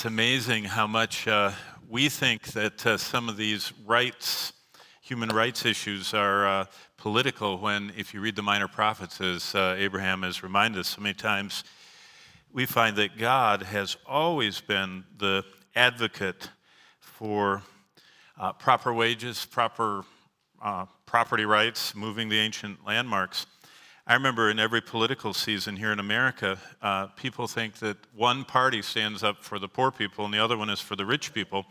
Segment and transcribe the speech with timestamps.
[0.00, 1.52] It's amazing how much uh,
[1.86, 4.54] we think that uh, some of these rights,
[5.02, 6.64] human rights issues, are uh,
[6.96, 11.02] political when, if you read the minor prophets, as uh, Abraham has reminded us so
[11.02, 11.64] many times,
[12.50, 15.44] we find that God has always been the
[15.76, 16.48] advocate
[16.98, 17.62] for
[18.38, 20.04] uh, proper wages, proper
[20.62, 23.44] uh, property rights, moving the ancient landmarks.
[24.10, 28.82] I remember in every political season here in America, uh, people think that one party
[28.82, 31.64] stands up for the poor people and the other one is for the rich people.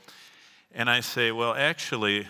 [0.74, 2.28] And I say, well, actually,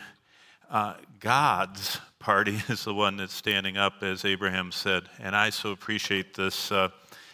[0.71, 5.03] uh, God's party is the one that's standing up, as Abraham said.
[5.19, 6.89] And I so appreciate this uh,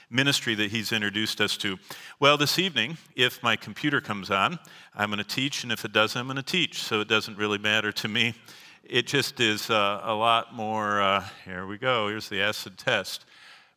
[0.09, 1.77] ministry that he's introduced us to.
[2.19, 4.59] Well, this evening, if my computer comes on,
[4.93, 6.83] I'm going to teach, and if it doesn't, I'm going to teach.
[6.83, 8.33] So it doesn't really matter to me
[8.89, 11.01] it just is uh, a lot more.
[11.01, 12.07] Uh, here we go.
[12.07, 13.25] Here's the acid test.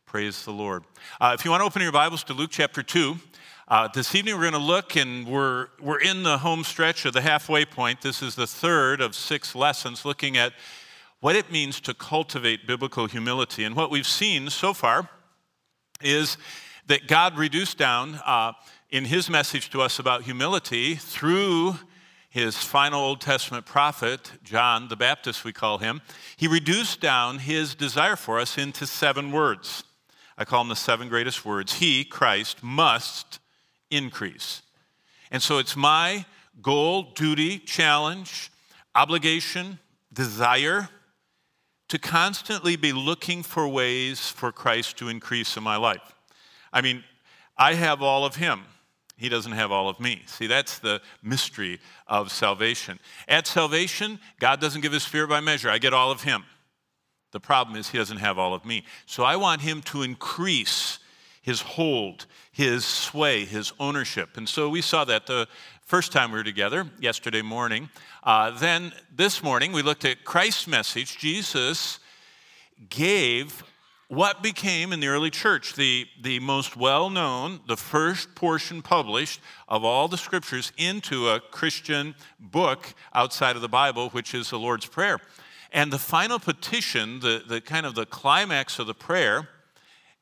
[0.05, 0.83] Praise the Lord.
[1.19, 3.17] Uh, if you want to open your Bibles to Luke chapter 2,
[3.67, 7.13] uh, this evening we're going to look, and we're, we're in the home stretch of
[7.13, 8.01] the halfway point.
[8.01, 10.53] This is the third of six lessons looking at
[11.21, 13.63] what it means to cultivate biblical humility.
[13.63, 15.09] And what we've seen so far
[16.01, 16.37] is
[16.87, 18.53] that God reduced down uh,
[18.89, 21.75] in his message to us about humility through
[22.29, 26.01] his final Old Testament prophet, John the Baptist, we call him,
[26.37, 29.83] he reduced down his desire for us into seven words.
[30.37, 31.73] I call them the seven greatest words.
[31.73, 33.39] He, Christ, must
[33.89, 34.61] increase.
[35.31, 36.25] And so it's my
[36.61, 38.51] goal, duty, challenge,
[38.95, 39.79] obligation,
[40.13, 40.89] desire
[41.89, 46.13] to constantly be looking for ways for Christ to increase in my life.
[46.71, 47.03] I mean,
[47.57, 48.61] I have all of him.
[49.19, 50.21] He doesn't have all of me.
[50.27, 52.99] See, that's the mystery of salvation.
[53.27, 55.69] At salvation, God doesn't give us fear by measure.
[55.69, 56.45] I get all of Him.
[57.33, 58.85] The problem is, He doesn't have all of me.
[59.05, 60.99] So I want Him to increase
[61.41, 64.37] His hold, His sway, His ownership.
[64.37, 65.49] And so we saw that the
[65.81, 67.89] first time we were together, yesterday morning.
[68.23, 71.17] Uh, then this morning, we looked at Christ's message.
[71.17, 71.99] Jesus
[72.89, 73.63] gave
[74.09, 79.39] what became in the early church the, the most well known, the first portion published
[79.67, 84.57] of all the scriptures into a Christian book outside of the Bible, which is the
[84.57, 85.19] Lord's Prayer.
[85.71, 89.47] And the final petition, the, the kind of the climax of the prayer,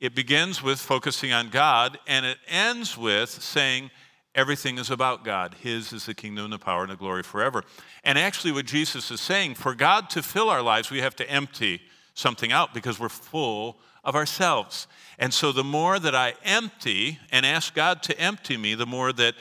[0.00, 3.90] it begins with focusing on God and it ends with saying,
[4.34, 5.56] Everything is about God.
[5.62, 7.64] His is the kingdom, and the power, and the glory forever.
[8.04, 11.28] And actually, what Jesus is saying, for God to fill our lives, we have to
[11.28, 11.80] empty
[12.18, 14.88] something out because we're full of ourselves.
[15.18, 19.12] And so the more that I empty and ask God to empty me, the more
[19.12, 19.34] that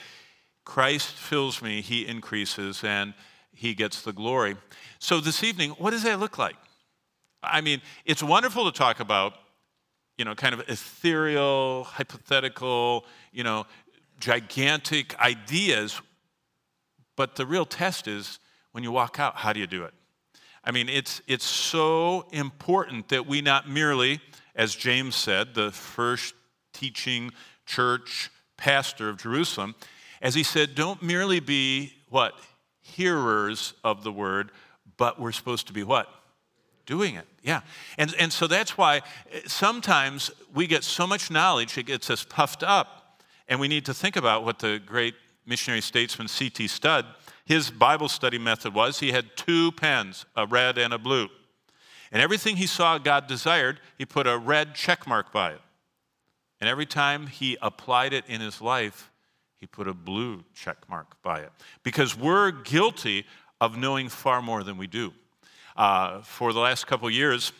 [0.63, 3.13] Christ fills me, He increases and
[3.51, 4.55] He gets the glory.
[4.99, 6.55] So this evening, what does that look like?
[7.41, 9.33] I mean, it's wonderful to talk about,
[10.17, 13.65] you know, kind of ethereal, hypothetical, you know,
[14.19, 15.99] gigantic ideas,
[17.15, 18.39] but the real test is
[18.71, 19.93] when you walk out, how do you do it?
[20.67, 24.19] I mean, it's, it's so important that we not merely,
[24.53, 26.35] as James said, the first
[26.73, 27.31] teaching
[27.65, 29.75] church pastor of Jerusalem,
[30.21, 32.33] as he said, don't merely be what?
[32.81, 34.51] Hearers of the word,
[34.97, 36.09] but we're supposed to be what?
[36.85, 37.27] Doing it.
[37.41, 37.61] Yeah.
[37.97, 42.25] And, and so that's why eh, sometimes we get so much knowledge, it gets us
[42.25, 43.21] puffed up.
[43.47, 46.67] And we need to think about what the great missionary statesman C.T.
[46.67, 47.05] Studd
[47.47, 51.29] his Bible study method was he had two pens, a red and a blue.
[52.11, 55.61] And everything he saw God desired, he put a red check mark by it.
[56.59, 59.11] And every time he applied it in his life,
[59.55, 61.51] he put a blue check mark by it.
[61.83, 63.25] Because we're guilty
[63.61, 65.13] of knowing far more than we do.
[65.77, 67.53] Uh, for the last couple years,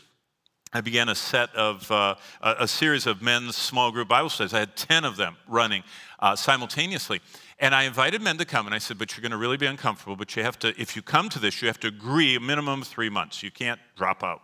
[0.74, 4.54] I began a set of uh, a, series of men's small group Bible studies.
[4.54, 5.84] I had 10 of them running
[6.20, 7.22] uh, simultaneously.
[7.60, 9.66] And I invited men to come, and I said, but you're going to really be
[9.66, 12.40] uncomfortable, but you have to, if you come to this, you have to agree a
[12.40, 13.42] minimum of three months.
[13.42, 14.42] You can't drop out.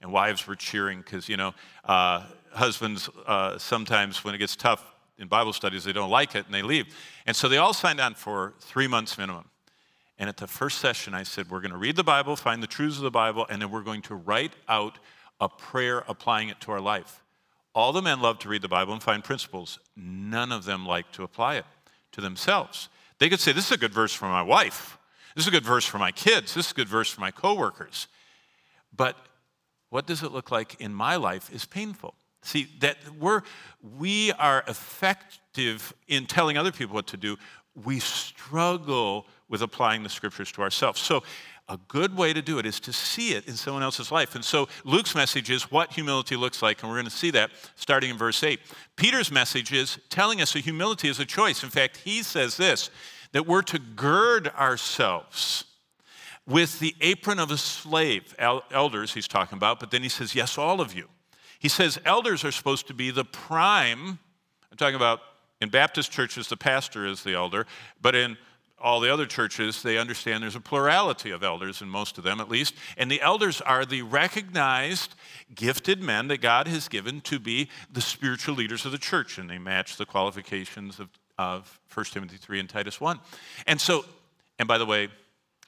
[0.00, 1.52] And wives were cheering because, you know,
[1.84, 4.84] uh, husbands uh, sometimes, when it gets tough
[5.18, 6.94] in Bible studies, they don't like it and they leave.
[7.26, 9.46] And so they all signed on for three months minimum.
[10.16, 12.68] And at the first session, I said, We're going to read the Bible, find the
[12.68, 14.98] truths of the Bible, and then we're going to write out
[15.40, 17.24] a prayer applying it to our life.
[17.74, 21.10] All the men love to read the Bible and find principles, none of them like
[21.12, 21.64] to apply it
[22.14, 22.88] to themselves.
[23.18, 24.98] They could say, This is a good verse for my wife.
[25.34, 26.54] This is a good verse for my kids.
[26.54, 28.08] This is a good verse for my coworkers.
[28.96, 29.16] But
[29.90, 32.14] what does it look like in my life is painful.
[32.42, 33.42] See, that we're,
[33.80, 37.36] we are effective in telling other people what to do.
[37.84, 41.00] We struggle with applying the scriptures to ourselves.
[41.00, 41.22] So
[41.68, 44.34] a good way to do it is to see it in someone else's life.
[44.34, 47.50] And so Luke's message is what humility looks like, and we're going to see that
[47.74, 48.60] starting in verse 8.
[48.96, 51.62] Peter's message is telling us that humility is a choice.
[51.62, 52.90] In fact, he says this
[53.32, 55.64] that we're to gird ourselves
[56.46, 58.34] with the apron of a slave.
[58.38, 61.08] Elders, he's talking about, but then he says, yes, all of you.
[61.58, 64.18] He says elders are supposed to be the prime.
[64.70, 65.20] I'm talking about
[65.60, 67.66] in Baptist churches, the pastor is the elder,
[68.00, 68.36] but in
[68.84, 72.38] all the other churches, they understand there's a plurality of elders, in most of them
[72.38, 72.74] at least.
[72.98, 75.14] And the elders are the recognized,
[75.54, 79.38] gifted men that God has given to be the spiritual leaders of the church.
[79.38, 81.08] And they match the qualifications of,
[81.38, 83.18] of 1 Timothy 3 and Titus 1.
[83.66, 84.04] And so,
[84.58, 85.08] and by the way,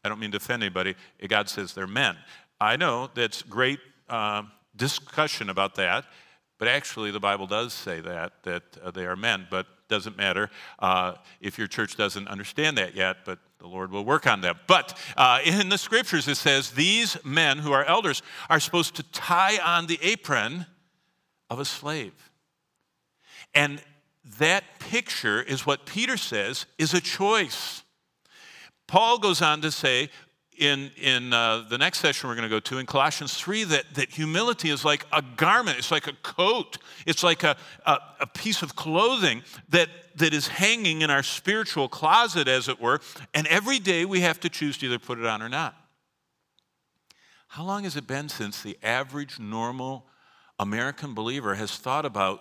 [0.04, 0.94] I don't mean to offend anybody,
[1.26, 2.16] God says they're men.
[2.60, 3.80] I know that's great
[4.10, 4.42] uh,
[4.76, 6.04] discussion about that,
[6.58, 9.46] but actually the Bible does say that, that uh, they are men.
[9.50, 14.04] But doesn't matter uh, if your church doesn't understand that yet, but the Lord will
[14.04, 14.58] work on them.
[14.66, 19.02] But uh, in the scriptures, it says these men who are elders are supposed to
[19.04, 20.66] tie on the apron
[21.48, 22.30] of a slave.
[23.54, 23.80] And
[24.38, 27.82] that picture is what Peter says is a choice.
[28.86, 30.10] Paul goes on to say
[30.58, 33.94] in, in uh, the next session we're going to go to in Colossians 3 that,
[33.94, 38.26] that humility is like a garment, it's like a coat, it's like a, a, a,
[38.26, 43.00] piece of clothing that, that is hanging in our spiritual closet, as it were,
[43.34, 45.74] and every day we have to choose to either put it on or not.
[47.48, 50.06] How long has it been since the average, normal
[50.58, 52.40] American believer has thought about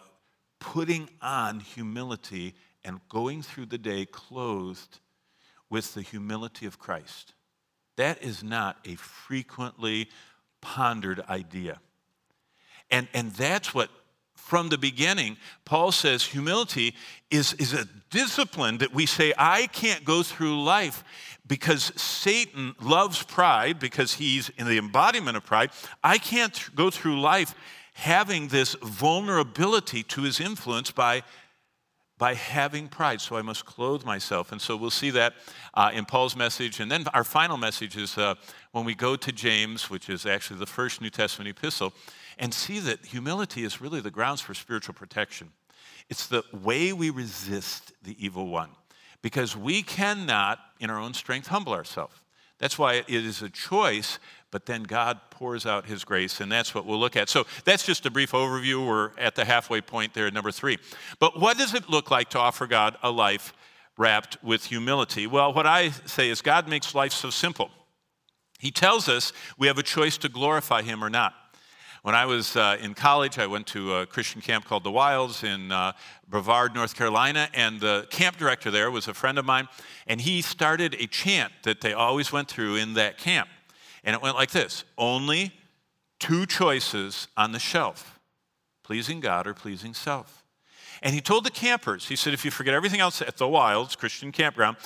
[0.59, 4.99] putting on humility and going through the day clothed
[5.69, 7.33] with the humility of Christ?
[7.97, 10.09] That is not a frequently
[10.61, 11.79] pondered idea.
[12.91, 13.89] And, and that's what,
[14.35, 16.95] from the beginning, Paul says humility
[17.31, 21.03] is, is a discipline that we say, I can't go through life
[21.47, 25.71] because Satan loves pride, because he's in the embodiment of pride.
[26.03, 27.55] I can't go through life
[27.93, 31.23] having this vulnerability to his influence by
[32.17, 33.19] by having pride.
[33.21, 34.51] So I must clothe myself.
[34.51, 35.33] And so we'll see that
[35.73, 36.79] uh, in Paul's message.
[36.79, 38.35] And then our final message is uh,
[38.71, 41.93] when we go to James, which is actually the first New Testament epistle,
[42.37, 45.51] and see that humility is really the grounds for spiritual protection.
[46.09, 48.69] It's the way we resist the evil one
[49.21, 52.15] because we cannot, in our own strength, humble ourselves.
[52.59, 54.19] That's why it is a choice
[54.55, 57.27] but then God pours out his grace, and that's what we'll look at.
[57.27, 58.87] So that's just a brief overview.
[58.87, 60.77] We're at the halfway point there, number three.
[61.19, 63.51] But what does it look like to offer God a life
[63.97, 65.27] wrapped with humility?
[65.27, 67.69] Well, what I say is God makes life so simple.
[68.57, 71.33] He tells us we have a choice to glorify him or not.
[72.03, 75.43] When I was uh, in college, I went to a Christian camp called the Wilds
[75.43, 75.91] in uh,
[76.29, 79.67] Brevard, North Carolina, and the camp director there was a friend of mine,
[80.07, 83.49] and he started a chant that they always went through in that camp.
[84.05, 85.51] And it went like this only
[86.19, 88.19] two choices on the shelf
[88.85, 90.43] pleasing God or pleasing self.
[91.01, 93.95] And he told the campers, he said, if you forget everything else at the Wilds,
[93.95, 94.77] Christian campground,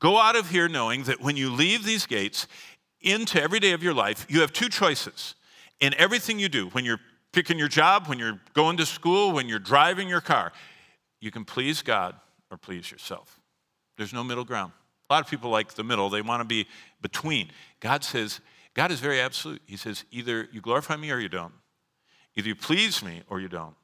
[0.00, 2.48] go out of here knowing that when you leave these gates
[3.00, 5.36] into every day of your life, you have two choices
[5.78, 6.66] in everything you do.
[6.70, 7.00] When you're
[7.32, 10.52] picking your job, when you're going to school, when you're driving your car,
[11.20, 12.16] you can please God
[12.50, 13.40] or please yourself.
[13.96, 14.72] There's no middle ground.
[15.08, 16.66] A lot of people like the middle, they want to be
[17.04, 17.50] between.
[17.80, 18.40] God says,
[18.72, 19.60] God is very absolute.
[19.66, 21.52] He says, either you glorify me or you don't.
[22.34, 23.76] Either you please me or you don't.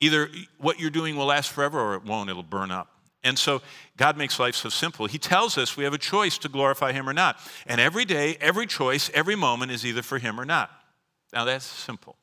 [0.00, 0.28] Either
[0.58, 2.88] what you're doing will last forever or it won't, it'll burn up.
[3.22, 3.62] And so
[3.96, 5.06] God makes life so simple.
[5.06, 7.38] He tells us we have a choice to glorify Him or not.
[7.64, 10.68] And every day, every choice, every moment is either for Him or not.
[11.32, 12.16] Now that's simple.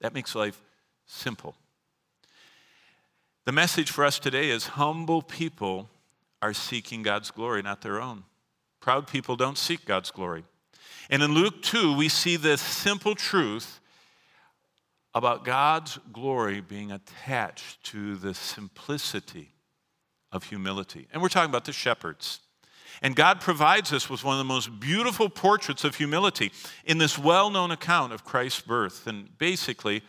[0.00, 0.58] That makes life
[1.06, 1.54] simple.
[3.44, 5.90] The message for us today is humble people
[6.40, 8.24] are seeking God's glory, not their own.
[8.80, 10.44] Proud people don't seek God's glory.
[11.10, 13.80] And in Luke 2, we see this simple truth
[15.14, 19.54] about God's glory being attached to the simplicity
[20.30, 21.08] of humility.
[21.12, 22.40] And we're talking about the shepherds.
[23.00, 26.52] And God provides us with one of the most beautiful portraits of humility
[26.84, 29.06] in this well known account of Christ's birth.
[29.06, 30.02] And basically,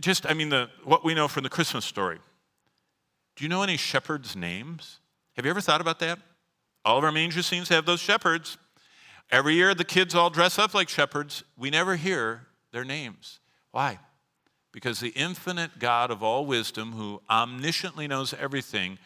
[0.00, 2.18] just, I mean, the, what we know from the Christmas story
[3.36, 5.00] do you know any shepherds' names?
[5.36, 6.18] Have you ever thought about that?
[6.84, 8.58] All of our manger scenes have those shepherds.
[9.30, 11.44] Every year, the kids all dress up like shepherds.
[11.56, 13.40] We never hear their names.
[13.70, 13.98] Why?
[14.72, 18.98] Because the infinite God of all wisdom, who omnisciently knows everything,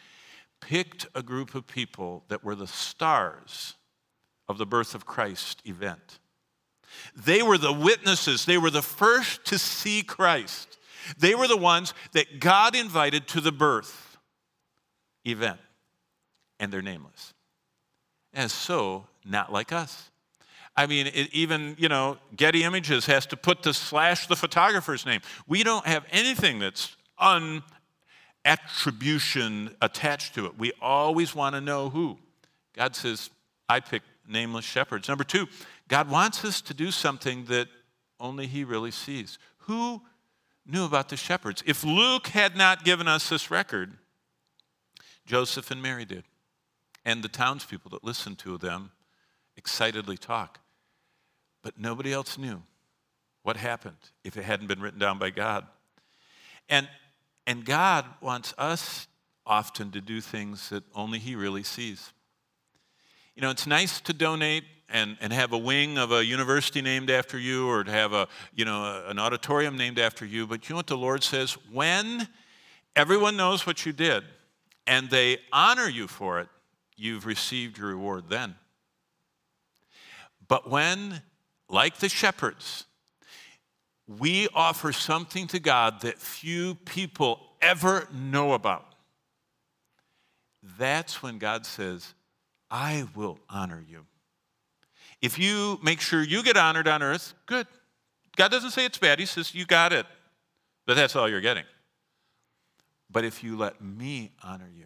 [0.59, 3.75] picked a group of people that were the stars
[4.47, 6.19] of the birth of Christ event.
[7.15, 10.77] They were the witnesses, they were the first to see Christ.
[11.17, 14.17] They were the ones that God invited to the birth
[15.25, 15.59] event,
[16.59, 17.33] and they're nameless.
[18.37, 20.11] And so not like us.
[20.75, 25.07] I mean, it, even, you know, Getty Images has to put the slash the photographer's
[25.07, 25.21] name.
[25.47, 27.63] We don't have anything that's un
[28.45, 30.57] attribution attached to it.
[30.57, 32.19] We always want to know who.
[32.75, 33.31] God says,
[33.67, 35.09] I pick nameless shepherds.
[35.09, 35.47] Number two,
[35.87, 37.67] God wants us to do something that
[38.19, 39.39] only He really sees.
[39.61, 40.03] Who
[40.63, 41.63] knew about the shepherds?
[41.65, 43.93] If Luke had not given us this record,
[45.25, 46.23] Joseph and Mary did.
[47.07, 48.91] And the townspeople that listened to them
[49.55, 50.59] excitedly talk.
[51.63, 52.63] But nobody else knew
[53.43, 53.95] what happened
[54.25, 55.65] if it hadn't been written down by God.
[56.67, 56.89] And,
[57.47, 59.07] and God wants us
[59.45, 62.11] often to do things that only He really sees.
[63.37, 67.09] You know, it's nice to donate and, and have a wing of a university named
[67.09, 70.67] after you or to have a, you know, a, an auditorium named after you, but
[70.67, 71.53] you know what the Lord says?
[71.71, 72.27] When
[72.97, 74.25] everyone knows what you did
[74.85, 76.49] and they honor you for it,
[76.97, 78.55] you've received your reward then.
[80.47, 81.21] But when,
[81.69, 82.85] like the shepherds,
[84.07, 88.85] we offer something to God that few people ever know about,
[90.77, 92.13] that's when God says,
[92.69, 94.05] I will honor you.
[95.21, 97.67] If you make sure you get honored on earth, good.
[98.35, 100.05] God doesn't say it's bad, He says you got it,
[100.85, 101.63] but that's all you're getting.
[103.09, 104.85] But if you let me honor you,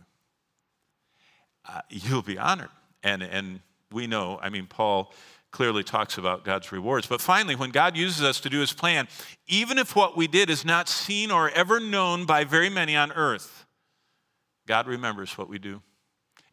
[1.73, 2.69] uh, you'll be honored.
[3.03, 3.61] And, and
[3.91, 5.13] we know, I mean, Paul
[5.51, 7.07] clearly talks about God's rewards.
[7.07, 9.07] But finally, when God uses us to do his plan,
[9.47, 13.11] even if what we did is not seen or ever known by very many on
[13.11, 13.65] earth,
[14.65, 15.81] God remembers what we do.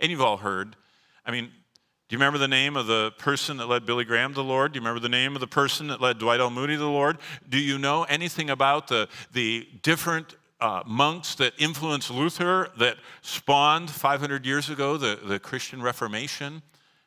[0.00, 0.76] And you've all heard.
[1.24, 4.36] I mean, do you remember the name of the person that led Billy Graham to
[4.36, 4.72] the Lord?
[4.72, 6.50] Do you remember the name of the person that led Dwight L.
[6.50, 7.18] Moody to the Lord?
[7.46, 13.90] Do you know anything about the, the different uh, monks that influenced Luther that spawned
[13.90, 16.62] 500 years ago the, the Christian Reformation,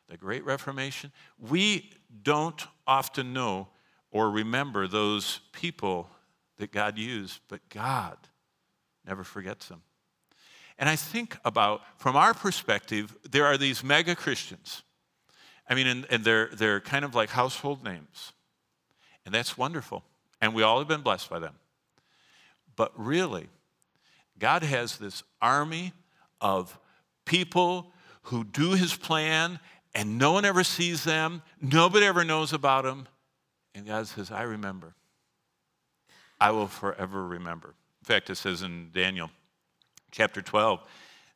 [0.08, 1.12] the Great Reformation?
[1.38, 1.90] We
[2.22, 3.68] don't often know
[4.10, 6.08] or remember those people
[6.58, 8.16] that God used, but God
[9.06, 9.82] never forgets them.
[10.78, 14.82] And I think about, from our perspective, there are these mega Christians
[15.68, 18.32] I mean, and, and they're, they're kind of like household names.
[19.24, 20.04] And that's wonderful.
[20.40, 21.54] And we all have been blessed by them.
[22.76, 23.48] But really,
[24.38, 25.92] God has this army
[26.40, 26.78] of
[27.24, 27.92] people
[28.24, 29.58] who do his plan
[29.94, 33.06] and no one ever sees them, nobody ever knows about them.
[33.74, 34.94] And God says, I remember.
[36.40, 37.74] I will forever remember.
[38.00, 39.30] In fact, it says in Daniel
[40.10, 40.80] chapter 12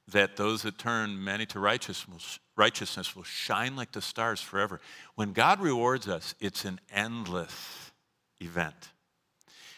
[0.08, 4.80] that those that turn many to righteousness righteousness will shine like the stars forever.
[5.14, 7.90] When God rewards us, it's an endless
[8.40, 8.90] event.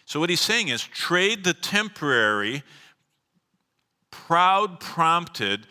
[0.09, 2.63] So, what he's saying is trade the temporary,
[4.11, 5.67] proud, prompted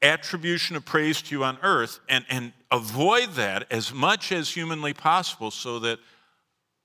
[0.00, 4.94] attribution of praise to you on earth and, and avoid that as much as humanly
[4.94, 5.98] possible so that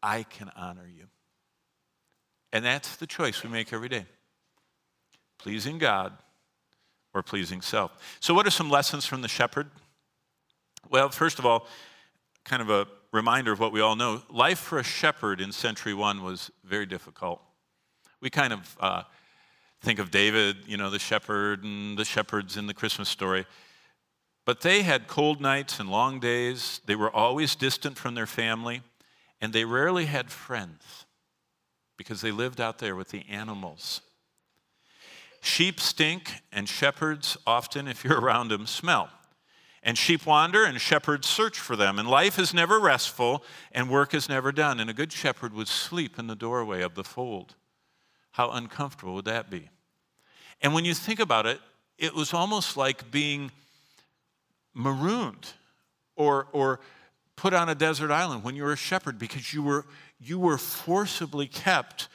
[0.03, 1.05] I can honor you.
[2.51, 4.05] And that's the choice we make every day
[5.39, 6.11] pleasing God
[7.13, 8.17] or pleasing self.
[8.19, 9.67] So, what are some lessons from the shepherd?
[10.89, 11.67] Well, first of all,
[12.43, 15.93] kind of a reminder of what we all know life for a shepherd in century
[15.93, 17.41] one was very difficult.
[18.21, 19.03] We kind of uh,
[19.81, 23.45] think of David, you know, the shepherd and the shepherds in the Christmas story.
[24.45, 26.81] But they had cold nights and long days.
[26.85, 28.81] They were always distant from their family,
[29.41, 31.05] and they rarely had friends
[31.97, 34.01] because they lived out there with the animals
[35.45, 39.09] Sheep stink, and shepherds often, if you're around them, smell.
[39.85, 41.99] And sheep wander, and shepherds search for them.
[41.99, 44.79] And life is never restful, and work is never done.
[44.79, 47.53] And a good shepherd would sleep in the doorway of the fold.
[48.31, 49.69] How uncomfortable would that be?
[50.61, 51.59] And when you think about it,
[51.97, 53.51] it was almost like being
[54.73, 55.53] marooned
[56.15, 56.79] or, or
[57.35, 59.85] put on a desert island when you were a shepherd because you were,
[60.19, 62.09] you were forcibly kept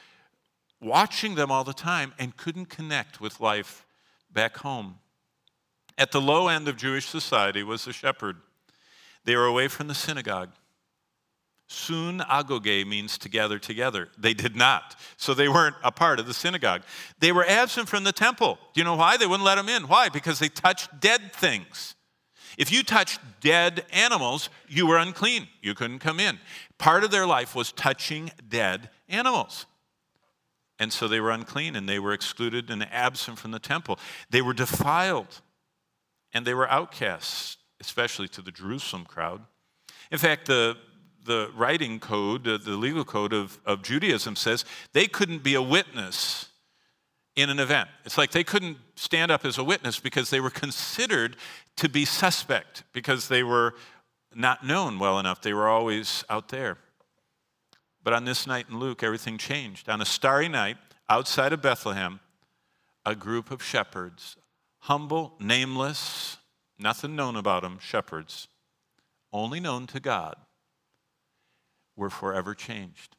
[0.81, 3.87] watching them all the time and couldn't connect with life
[4.33, 5.00] back home.
[6.01, 8.39] At the low end of Jewish society was the shepherd.
[9.25, 10.49] They were away from the synagogue.
[11.69, 14.09] Soon agoge means to gather together.
[14.17, 14.97] They did not.
[15.19, 16.85] So they weren't a part of the synagogue.
[17.19, 18.59] They were absent from the temple.
[18.73, 19.19] Do you know why?
[19.19, 19.89] They wouldn't let them in.
[19.89, 20.09] Why?
[20.09, 21.95] Because they touched dead things.
[22.57, 25.49] If you touched dead animals, you were unclean.
[25.61, 26.39] You couldn't come in.
[26.79, 29.67] Part of their life was touching dead animals.
[30.79, 33.99] And so they were unclean and they were excluded and absent from the temple.
[34.31, 35.43] They were defiled
[36.33, 39.43] and they were outcasts, especially to the Jerusalem crowd.
[40.11, 40.77] In fact, the,
[41.25, 46.47] the writing code, the legal code of, of Judaism says they couldn't be a witness
[47.37, 47.89] in an event.
[48.05, 51.37] It's like they couldn't stand up as a witness because they were considered
[51.77, 53.75] to be suspect because they were
[54.35, 55.41] not known well enough.
[55.41, 56.79] They were always out there.
[58.03, 59.89] But on this night in Luke, everything changed.
[59.89, 60.77] On a starry night
[61.09, 62.21] outside of Bethlehem,
[63.05, 64.37] a group of shepherds,
[64.81, 66.39] humble, nameless,
[66.79, 68.49] nothing known about them, shepherds,
[69.33, 70.37] only known to God,
[71.97, 73.17] were forever changed.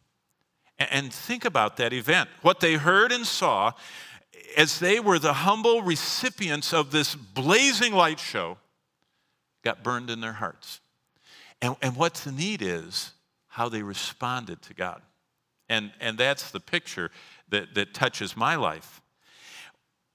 [0.78, 2.30] And think about that event.
[2.42, 3.74] What they heard and saw
[4.58, 8.58] as they were the humble recipients of this blazing light show
[9.64, 10.82] got burned in their hearts.
[11.62, 13.12] And, and what's need is
[13.48, 15.02] how they responded to God.
[15.70, 17.12] And, and that's the picture
[17.50, 19.01] that, that touches my life.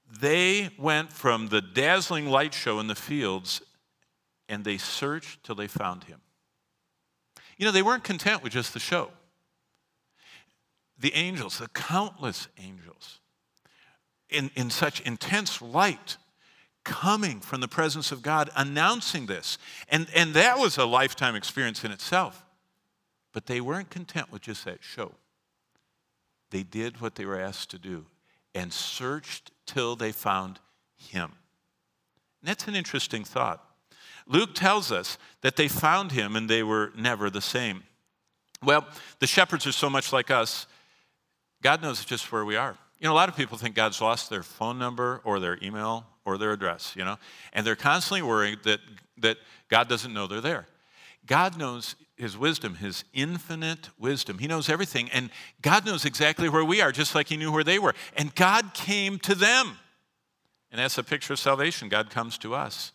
[0.08, 3.60] They went from the dazzling light show in the fields
[4.48, 6.20] and they searched till they found him.
[7.56, 9.10] You know, they weren't content with just the show.
[10.98, 13.20] The angels, the countless angels,
[14.30, 16.16] in, in such intense light,
[16.84, 19.58] coming from the presence of God, announcing this.
[19.88, 22.44] And, and that was a lifetime experience in itself.
[23.32, 25.12] But they weren't content with just that show.
[26.50, 28.06] They did what they were asked to do
[28.54, 30.61] and searched till they found
[30.96, 31.32] him.
[32.40, 33.62] And that's an interesting thought.
[34.26, 37.85] Luke tells us that they found him and they were never the same.
[38.62, 38.87] Well,
[39.20, 40.66] the shepherds are so much like us.
[41.62, 42.76] God knows just where we are.
[42.99, 46.06] You know, a lot of people think God's lost their phone number or their email
[46.25, 47.18] or their address, you know,
[47.52, 48.80] and they're constantly worried that,
[49.18, 49.37] that
[49.68, 50.66] God doesn't know they're there.
[51.26, 54.38] God knows his wisdom, his infinite wisdom.
[54.38, 55.30] He knows everything, and
[55.61, 57.94] God knows exactly where we are, just like he knew where they were.
[58.16, 59.78] And God came to them.
[60.70, 61.88] And that's a picture of salvation.
[61.88, 62.92] God comes to us.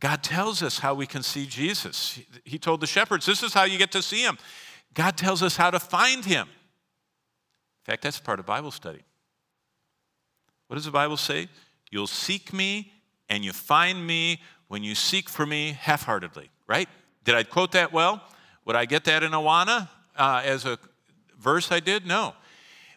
[0.00, 2.18] God tells us how we can see Jesus.
[2.44, 4.38] He told the shepherds, This is how you get to see him.
[4.94, 6.48] God tells us how to find him.
[6.48, 9.02] In fact, that's part of Bible study.
[10.66, 11.48] What does the Bible say?
[11.90, 12.92] You'll seek me
[13.28, 16.88] and you find me when you seek for me half heartedly, right?
[17.24, 18.22] Did I quote that well?
[18.64, 20.78] Would I get that in Awana uh, as a
[21.38, 22.06] verse I did?
[22.06, 22.34] No.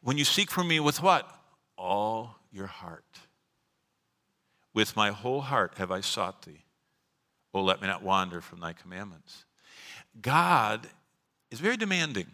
[0.01, 1.29] When you seek for me with what?
[1.77, 3.05] All your heart.
[4.73, 6.63] With my whole heart have I sought thee.
[7.53, 9.45] Oh, let me not wander from thy commandments.
[10.21, 10.87] God
[11.51, 12.27] is very demanding.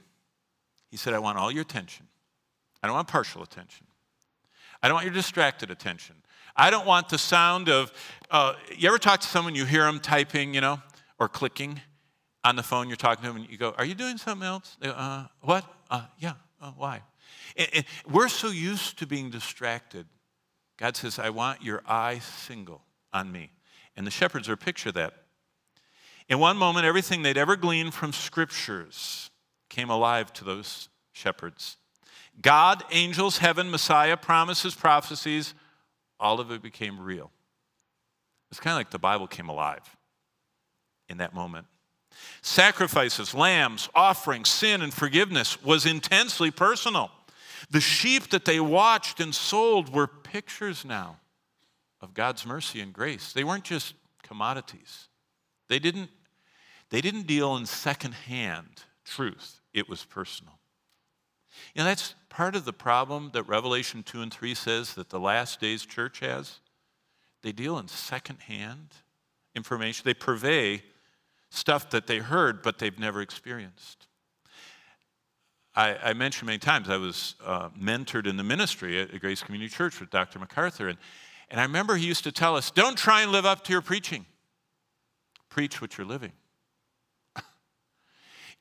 [0.90, 2.08] He said, I want all your attention.
[2.82, 3.86] I don't want partial attention.
[4.82, 6.16] I don't want your distracted attention.
[6.56, 7.92] I don't want the sound of,
[8.32, 10.82] uh, you ever talk to someone, you hear them typing, you know,
[11.20, 11.82] or clicking
[12.44, 14.78] on the phone, you're talking to them, and you go, Are you doing something else?
[14.82, 15.66] Go, uh, what?
[15.90, 17.02] Uh, yeah, uh, why?
[17.58, 20.08] And, and we're so used to being distracted.
[20.78, 23.52] God says, I want your eye single on me.
[23.98, 25.14] And the shepherds are picture that.
[26.30, 29.30] In one moment, everything they'd ever gleaned from scriptures
[29.68, 31.78] came alive to those shepherds.
[32.42, 35.54] God, angels, heaven, Messiah, promises, prophecies,
[36.20, 37.32] all of it became real.
[38.52, 39.98] It's kind of like the Bible came alive
[41.10, 41.68] in that moment.
[42.42, 47.12] Sacrifices, lambs, offerings, sin, and forgiveness was intensely personal.
[47.70, 51.18] The sheep that they watched and sold were pictures now
[52.02, 53.34] of God's mercy and grace.
[53.34, 53.94] They weren't just
[54.24, 55.08] commodities.
[55.68, 56.10] They didn't,
[56.90, 60.54] they didn't deal in secondhand truth, it was personal.
[61.74, 65.20] You know, that's part of the problem that Revelation 2 and 3 says that the
[65.20, 66.60] last days church has.
[67.42, 68.90] They deal in secondhand
[69.56, 70.84] information, they purvey
[71.50, 74.08] stuff that they heard but they've never experienced.
[75.76, 79.70] I, I mentioned many times I was uh, mentored in the ministry at Grace Community
[79.74, 80.40] Church with Dr.
[80.40, 80.98] MacArthur, and,
[81.50, 83.82] and I remember he used to tell us don't try and live up to your
[83.82, 84.26] preaching,
[85.50, 86.34] preach what you're living.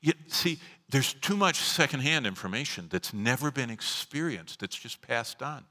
[0.00, 0.58] you, see,
[0.90, 5.64] there's too much secondhand information that's never been experienced, that's just passed on.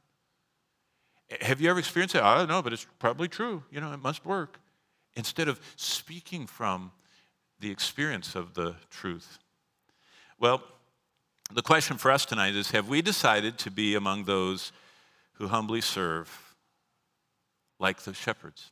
[1.42, 2.22] Have you ever experienced it?
[2.22, 3.64] I don't know, but it's probably true.
[3.70, 4.60] You know, it must work.
[5.16, 6.92] Instead of speaking from
[7.60, 9.40] the experience of the truth.
[10.40, 10.62] Well,
[11.52, 14.72] the question for us tonight is Have we decided to be among those
[15.34, 16.56] who humbly serve
[17.80, 18.72] like the shepherds?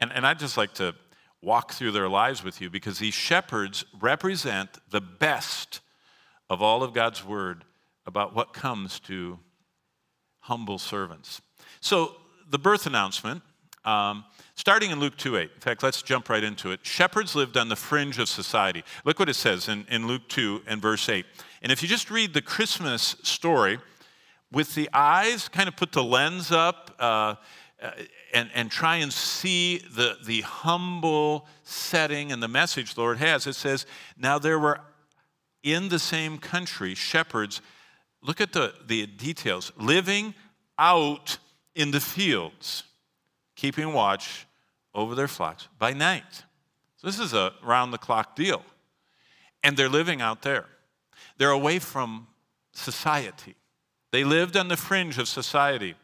[0.00, 0.94] And, and I'd just like to
[1.42, 5.80] walk through their lives with you because these shepherds represent the best
[6.50, 7.64] of all of God's word
[8.06, 9.38] about what comes to
[10.40, 11.40] humble servants.
[11.80, 12.16] So,
[12.50, 13.42] the birth announcement,
[13.88, 14.24] um,
[14.54, 15.50] starting in Luke 2 8.
[15.54, 16.80] In fact, let's jump right into it.
[16.82, 18.84] Shepherds lived on the fringe of society.
[19.04, 21.24] Look what it says in, in Luke 2 and verse 8.
[21.62, 23.78] And if you just read the Christmas story
[24.52, 27.36] with the eyes, kind of put the lens up, uh,
[27.80, 27.92] uh,
[28.34, 33.46] and, and try and see the, the humble setting and the message the Lord has.
[33.46, 33.86] It says,
[34.18, 34.80] Now there were
[35.62, 37.62] in the same country shepherds,
[38.20, 40.34] look at the, the details, living
[40.78, 41.38] out
[41.74, 42.82] in the fields,
[43.58, 44.46] keeping watch
[44.94, 46.44] over their flocks by night.
[46.96, 48.62] So this is a round the clock deal.
[49.64, 50.66] And they're living out there.
[51.38, 52.28] They're away from
[52.72, 53.56] society.
[54.12, 55.96] They lived on the fringe of society.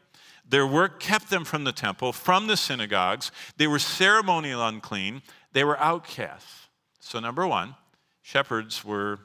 [0.47, 3.31] Their work kept them from the temple, from the synagogues.
[3.55, 5.21] They were ceremonial unclean.
[5.53, 6.67] They were outcasts.
[6.99, 7.75] So, number one,
[8.21, 9.19] shepherds were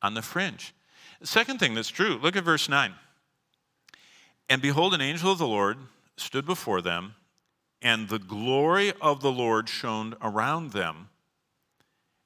[0.00, 0.74] on the fringe.
[1.20, 2.94] The second thing that's true, look at verse 9.
[4.48, 5.76] And behold, an angel of the Lord
[6.16, 7.14] stood before them,
[7.82, 11.08] and the glory of the Lord shone around them.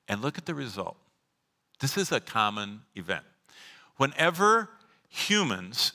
[0.09, 0.97] And look at the result.
[1.81, 3.25] This is a common event.
[3.97, 4.69] Whenever
[5.09, 5.93] humans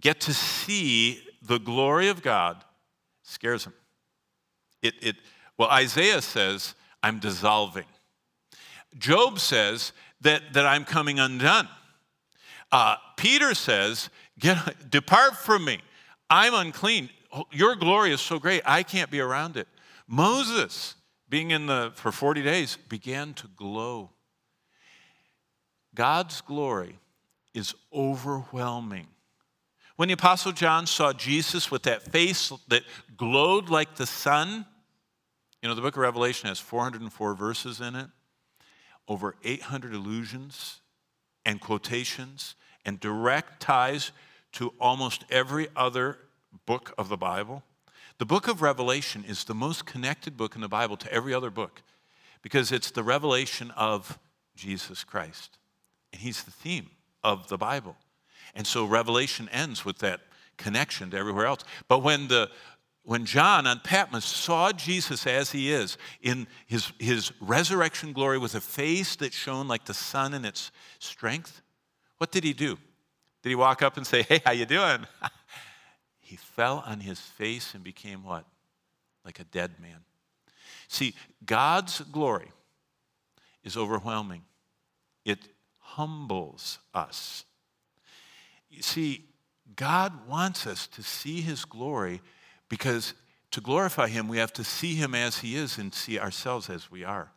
[0.00, 2.64] get to see the glory of God,
[3.22, 3.74] scares them.
[4.82, 5.16] It, it,
[5.56, 7.84] well, Isaiah says, I'm dissolving.
[8.96, 11.68] Job says that, that I'm coming undone.
[12.70, 14.10] Uh, Peter says,
[14.88, 15.80] Depart from me.
[16.30, 17.10] I'm unclean.
[17.32, 19.68] Oh, your glory is so great, I can't be around it.
[20.06, 20.94] Moses,
[21.28, 24.10] being in the for 40 days, began to glow.
[25.94, 26.98] God's glory
[27.54, 29.08] is overwhelming.
[29.96, 32.84] When the Apostle John saw Jesus with that face that
[33.16, 34.64] glowed like the sun,
[35.60, 38.06] you know, the book of Revelation has 404 verses in it,
[39.08, 40.80] over 800 allusions
[41.44, 44.12] and quotations and direct ties
[44.52, 46.18] to almost every other
[46.66, 47.62] book of the Bible.
[48.18, 51.50] The book of Revelation is the most connected book in the Bible to every other
[51.50, 51.82] book
[52.42, 54.18] because it's the revelation of
[54.56, 55.58] Jesus Christ.
[56.12, 56.90] And he's the theme
[57.22, 57.96] of the Bible.
[58.54, 60.20] And so Revelation ends with that
[60.56, 61.64] connection to everywhere else.
[61.86, 62.50] But when the
[63.04, 68.54] when John on Patmos saw Jesus as he is in his, his resurrection glory with
[68.54, 71.62] a face that shone like the sun in its strength,
[72.18, 72.76] what did he do?
[73.42, 75.06] Did he walk up and say, "Hey, how you doing?"
[76.28, 78.44] he fell on his face and became what?
[79.24, 80.00] Like a dead man.
[80.86, 81.14] See,
[81.46, 82.52] God's glory
[83.64, 84.42] is overwhelming.
[85.24, 85.38] It
[85.78, 87.46] humbles us.
[88.68, 89.24] You see,
[89.74, 92.20] God wants us to see his glory
[92.68, 93.14] because
[93.52, 96.90] to glorify him, we have to see him as he is and see ourselves as
[96.90, 97.32] we are.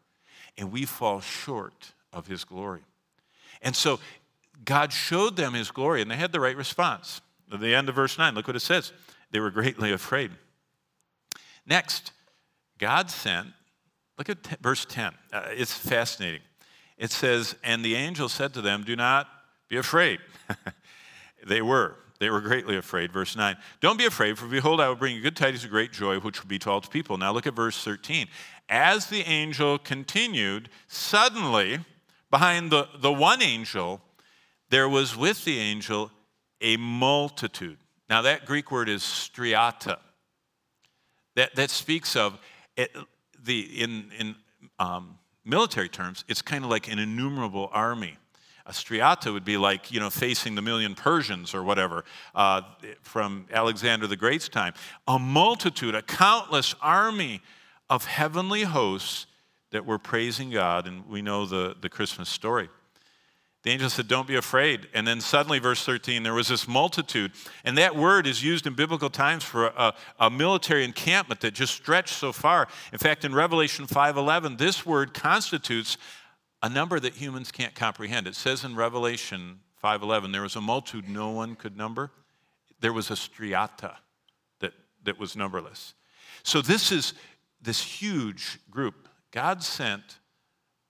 [0.57, 2.81] And we fall short of his glory.
[3.61, 4.01] And so
[4.65, 7.21] God showed them his glory, and they had the right response.
[7.51, 8.93] The end of verse 9, look what it says.
[9.31, 10.31] They were greatly afraid.
[11.65, 12.11] Next,
[12.77, 13.47] God sent,
[14.17, 15.13] look at t- verse 10.
[15.31, 16.41] Uh, it's fascinating.
[16.97, 19.27] It says, And the angel said to them, Do not
[19.69, 20.19] be afraid.
[21.45, 21.95] They were.
[22.19, 23.11] They were greatly afraid.
[23.11, 23.57] Verse 9.
[23.79, 26.41] Don't be afraid, for behold, I will bring you good tidings of great joy, which
[26.41, 27.17] will be to all people.
[27.17, 28.27] Now look at verse 13.
[28.69, 31.79] As the angel continued, suddenly,
[32.29, 34.01] behind the, the one angel,
[34.69, 36.11] there was with the angel
[36.61, 37.77] a multitude.
[38.09, 39.97] Now that Greek word is stratia.
[41.35, 42.39] That, that speaks of
[42.75, 42.95] it,
[43.43, 44.35] the, in, in
[44.79, 48.17] um, military terms, it's kind of like an innumerable army.
[48.65, 52.61] A stratia would be like, you know, facing the million Persians or whatever uh,
[53.01, 54.73] from Alexander the Great's time.
[55.07, 57.41] A multitude, a countless army
[57.89, 59.25] of heavenly hosts
[59.71, 62.69] that were praising God, and we know the, the Christmas story.
[63.63, 64.87] The angel said, Don't be afraid.
[64.93, 67.31] And then suddenly, verse 13, there was this multitude.
[67.63, 71.75] And that word is used in biblical times for a, a military encampment that just
[71.75, 72.67] stretched so far.
[72.91, 75.97] In fact, in Revelation 5.11, this word constitutes
[76.63, 78.27] a number that humans can't comprehend.
[78.27, 82.11] It says in Revelation 5:11, there was a multitude no one could number.
[82.79, 83.97] There was a stratia
[84.59, 85.93] that, that was numberless.
[86.43, 87.13] So this is
[87.61, 89.07] this huge group.
[89.31, 90.19] God sent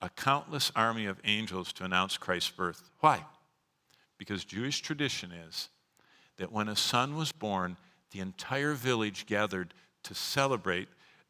[0.01, 2.89] a countless army of angels to announce Christ's birth.
[2.99, 3.25] Why?
[4.17, 5.69] Because Jewish tradition is
[6.37, 7.77] that when a son was born,
[8.11, 10.87] the entire village gathered to celebrate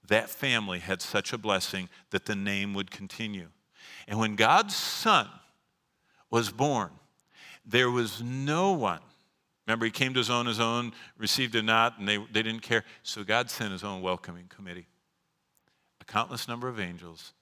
[0.07, 3.47] that family had such a blessing that the name would continue.
[4.07, 5.27] And when God's son
[6.29, 6.89] was born,
[7.65, 9.01] there was no one.
[9.67, 12.61] Remember, he came to his own, his own received him not, and they, they didn't
[12.61, 12.83] care.
[13.03, 14.87] So God sent his own welcoming committee
[15.99, 17.33] a countless number of angels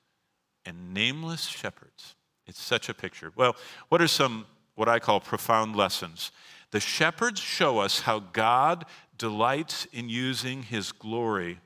[0.66, 2.16] and nameless shepherds.
[2.48, 3.32] It's such a picture.
[3.36, 3.56] Well,
[3.90, 4.46] what are some,
[4.76, 6.32] what I call profound lessons?
[6.72, 8.86] The shepherds show us how God
[9.18, 11.60] delights in using his glory,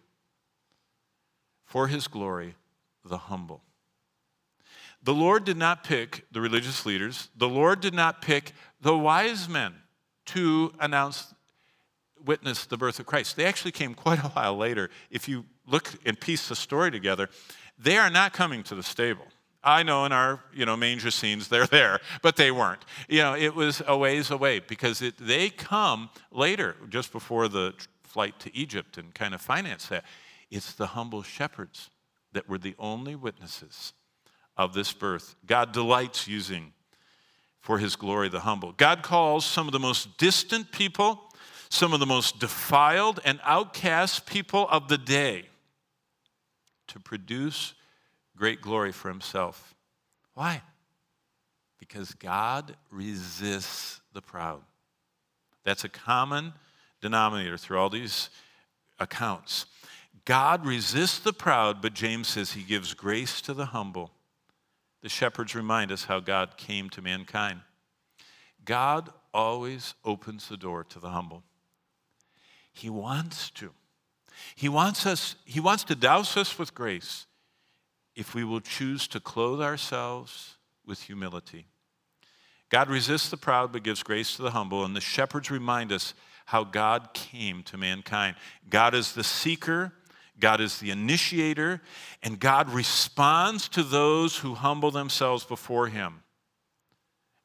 [1.65, 2.55] for his glory,
[3.05, 3.61] the humble.
[5.03, 9.49] The Lord did not pick the religious leaders, the Lord did not pick the wise
[9.49, 9.73] men
[10.27, 11.33] to announce,
[12.25, 13.35] witness the birth of Christ.
[13.35, 14.89] They actually came quite a while later.
[15.09, 17.29] If you look and piece the story together,
[17.77, 19.25] they are not coming to the stable.
[19.63, 22.83] I know in our you know manger scenes they're there, but they weren't.
[23.07, 27.73] You know, it was a ways away because it, they come later, just before the
[28.03, 30.03] flight to Egypt and kind of finance that.
[30.51, 31.89] It's the humble shepherds
[32.33, 33.93] that were the only witnesses
[34.55, 35.35] of this birth.
[35.47, 36.73] God delights using
[37.59, 38.73] for his glory the humble.
[38.73, 41.31] God calls some of the most distant people,
[41.69, 45.45] some of the most defiled and outcast people of the day
[46.93, 47.73] to produce
[48.37, 49.73] great glory for himself.
[50.35, 50.61] Why?
[51.79, 54.61] Because God resists the proud.
[55.63, 56.53] That's a common
[57.01, 58.29] denominator through all these
[58.99, 59.65] accounts.
[60.25, 64.11] God resists the proud, but James says he gives grace to the humble.
[65.01, 67.61] The shepherds remind us how God came to mankind.
[68.63, 71.43] God always opens the door to the humble.
[72.71, 73.71] He wants to.
[74.55, 77.25] He wants us, he wants to douse us with grace
[78.15, 81.67] if we will choose to clothe ourselves with humility.
[82.69, 86.13] God resists the proud but gives grace to the humble, and the shepherds remind us
[86.45, 88.35] how God came to mankind.
[88.69, 89.93] God is the seeker,
[90.39, 91.81] God is the initiator,
[92.21, 96.23] and God responds to those who humble themselves before Him.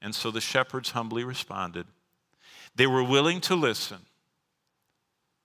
[0.01, 1.87] And so the shepherds humbly responded.
[2.75, 3.99] They were willing to listen,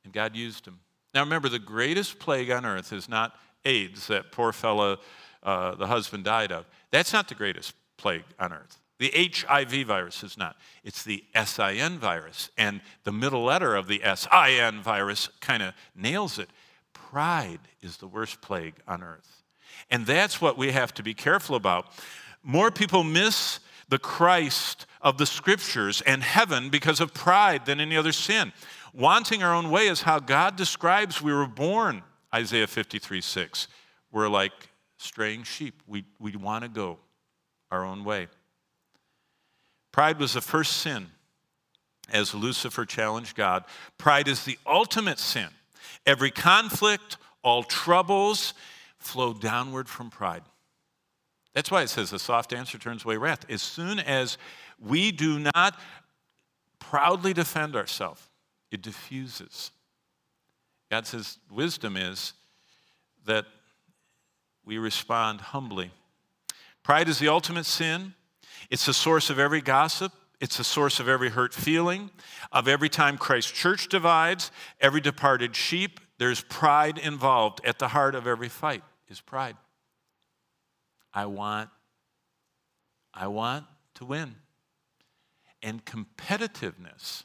[0.03, 0.79] and God used them.
[1.13, 4.97] Now remember, the greatest plague on earth is not AIDS that poor fellow,
[5.43, 6.65] uh, the husband died of.
[6.91, 8.80] That's not the greatest plague on earth.
[8.99, 10.56] The HIV virus is not.
[10.84, 12.49] It's the SIN virus.
[12.58, 16.49] And the middle letter of the SIN virus kind of nails it.
[16.93, 19.43] Pride is the worst plague on earth.
[19.89, 21.88] And that's what we have to be careful about.
[22.43, 27.97] More people miss the Christ of the scriptures and heaven because of pride than any
[27.97, 28.54] other sin.
[28.93, 32.03] Wanting our own way is how God describes we were born,
[32.34, 33.67] Isaiah 53 6.
[34.12, 34.51] We're like
[34.97, 35.82] straying sheep.
[35.88, 36.99] We, we want to go
[37.71, 38.27] our own way.
[39.91, 41.08] Pride was the first sin
[42.12, 43.65] as Lucifer challenged God.
[43.97, 45.49] Pride is the ultimate sin.
[46.06, 48.53] Every conflict, all troubles
[48.99, 50.43] flow downward from pride.
[51.53, 53.49] That's why it says a soft answer turns away wrath.
[53.49, 54.38] As soon as
[54.79, 55.79] we do not
[56.79, 58.29] proudly defend ourselves,
[58.73, 59.71] it diffuses.
[60.89, 62.33] God says wisdom is
[63.25, 63.45] that
[64.65, 65.91] we respond humbly.
[66.81, 68.15] Pride is the ultimate sin.
[68.69, 70.12] It's the source of every gossip.
[70.41, 72.09] It's the source of every hurt feeling,
[72.51, 75.99] of every time Christ church divides, every departed sheep.
[76.17, 77.62] There's pride involved.
[77.63, 79.55] At the heart of every fight is pride.
[81.13, 81.69] I want,
[83.13, 84.36] I want to win.
[85.62, 87.23] And competitiveness,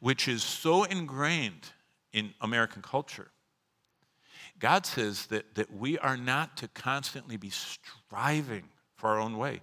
[0.00, 1.70] which is so ingrained
[2.12, 3.30] in American culture.
[4.58, 8.64] God says that, that we are not to constantly be striving
[8.96, 9.60] for our own way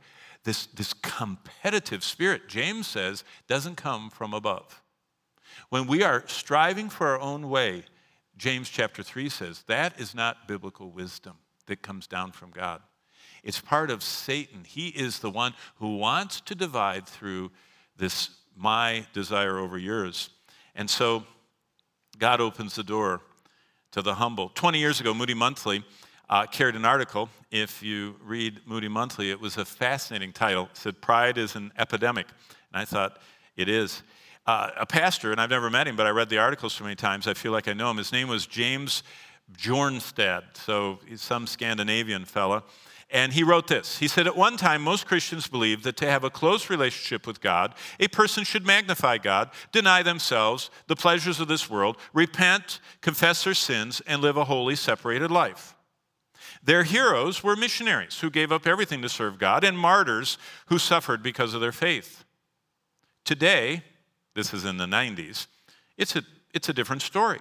[0.47, 4.81] this, this competitive spirit, James says, doesn't come from above.
[5.67, 7.83] When we are striving for our own way,
[8.37, 11.33] James chapter 3 says, that is not biblical wisdom
[11.65, 12.81] that comes down from God.
[13.43, 14.63] It's part of Satan.
[14.65, 17.51] He is the one who wants to divide through
[17.97, 20.29] this my desire over yours.
[20.75, 21.23] And so
[22.17, 23.21] God opens the door
[23.91, 24.49] to the humble.
[24.49, 25.83] 20 years ago, Moody Monthly
[26.29, 27.29] uh, carried an article.
[27.51, 30.65] If you read Moody Monthly, it was a fascinating title.
[30.65, 32.27] It said, Pride is an Epidemic.
[32.73, 33.19] And I thought,
[33.55, 34.03] it is.
[34.45, 36.95] Uh, a pastor, and I've never met him, but I read the article so many
[36.95, 37.97] times, I feel like I know him.
[37.97, 39.03] His name was James
[39.51, 42.63] Bjornstad, so he's some Scandinavian fella.
[43.09, 43.99] And he wrote this.
[43.99, 47.39] He said, At one time, most Christians believed that to have a close relationship with
[47.39, 53.45] God, a person should magnify God, deny themselves the pleasures of this world, repent, confess
[53.45, 55.73] their sins, and live a holy, separated life.
[56.61, 61.23] Their heroes were missionaries who gave up everything to serve God and martyrs who suffered
[61.23, 62.25] because of their faith.
[63.23, 63.83] Today,
[64.35, 65.47] this is in the 90s,
[65.97, 67.39] it's a, it's a different story.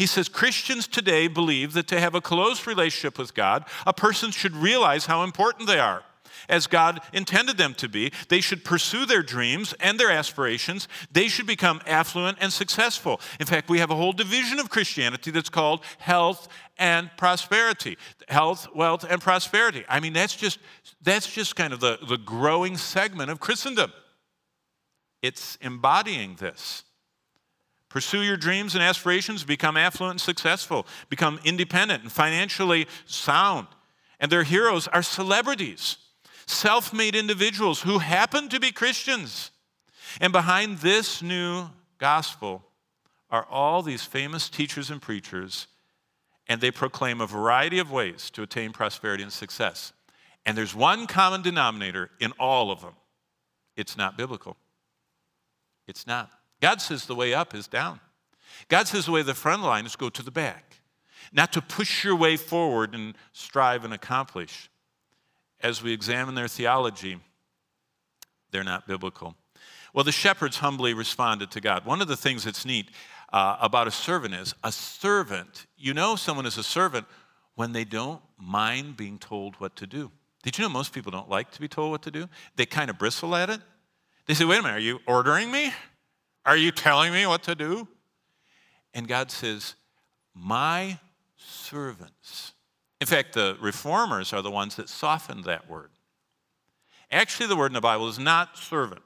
[0.00, 4.30] He says Christians today believe that to have a close relationship with God, a person
[4.30, 6.02] should realize how important they are
[6.48, 8.10] as God intended them to be.
[8.30, 10.88] They should pursue their dreams and their aspirations.
[11.12, 13.20] They should become affluent and successful.
[13.38, 17.98] In fact, we have a whole division of Christianity that's called health and prosperity.
[18.26, 19.84] Health, wealth, and prosperity.
[19.86, 20.60] I mean, that's just,
[21.02, 23.92] that's just kind of the, the growing segment of Christendom.
[25.20, 26.84] It's embodying this.
[27.90, 33.66] Pursue your dreams and aspirations, become affluent and successful, become independent and financially sound.
[34.20, 35.98] And their heroes are celebrities
[36.46, 39.50] self made individuals who happen to be Christians.
[40.20, 42.64] And behind this new gospel
[43.30, 45.68] are all these famous teachers and preachers,
[46.48, 49.92] and they proclaim a variety of ways to attain prosperity and success.
[50.44, 52.94] And there's one common denominator in all of them
[53.76, 54.56] it's not biblical.
[55.86, 56.30] It's not.
[56.60, 58.00] God says the way up is down.
[58.68, 60.76] God says the way the front line is go to the back.
[61.32, 64.70] not to push your way forward and strive and accomplish.
[65.62, 67.18] As we examine their theology,
[68.50, 69.36] they're not biblical.
[69.92, 71.84] Well, the shepherds humbly responded to God.
[71.84, 72.90] One of the things that's neat
[73.32, 77.06] uh, about a servant is a servant, you know, someone is a servant
[77.54, 80.10] when they don't mind being told what to do.
[80.42, 82.28] Did you know most people don't like to be told what to do?
[82.56, 83.60] They kind of bristle at it.
[84.26, 85.72] They say, wait a minute, are you ordering me?
[86.50, 87.86] Are you telling me what to do?
[88.92, 89.76] And God says,
[90.34, 90.98] My
[91.36, 92.54] servants.
[93.00, 95.90] In fact, the reformers are the ones that softened that word.
[97.08, 99.02] Actually, the word in the Bible is not servant.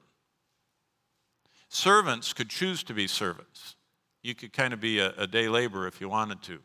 [1.68, 3.74] Servants could choose to be servants.
[4.22, 6.60] You could kind of be a, a day laborer if you wanted to.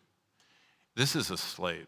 [0.95, 1.87] This is a slave.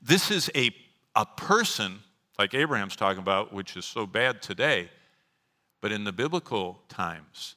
[0.00, 0.70] This is a,
[1.14, 1.98] a person,
[2.38, 4.88] like Abraham's talking about, which is so bad today.
[5.84, 7.56] But in the biblical times,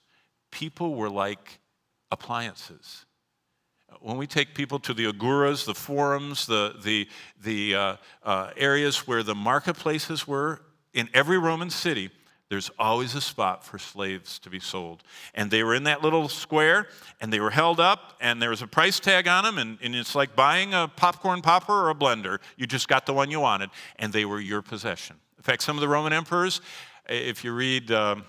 [0.52, 1.60] people were like
[2.12, 3.06] appliances.
[4.02, 7.08] When we take people to the agoras, the forums, the, the,
[7.42, 10.62] the uh, uh, areas where the marketplaces were,
[10.94, 12.10] in every Roman city,
[12.50, 15.04] there's always a spot for slaves to be sold.
[15.34, 16.88] And they were in that little square,
[17.22, 19.96] and they were held up, and there was a price tag on them, and, and,
[19.96, 22.40] it's like buying a popcorn popper or a blender.
[22.58, 25.16] You just got the one you wanted, and they were your possession.
[25.38, 26.60] In fact, some of the Roman emperors,
[27.10, 28.26] if you read, um,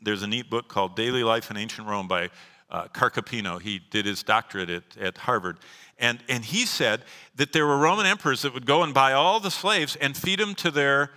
[0.00, 2.30] there's a neat book called Daily Life in Ancient Rome by
[2.70, 3.60] uh, Carcopino.
[3.60, 5.58] He did his doctorate at, at Harvard.
[5.98, 7.02] And, and he said
[7.36, 10.38] that there were Roman emperors that would go and buy all the slaves and feed
[10.38, 11.10] them to their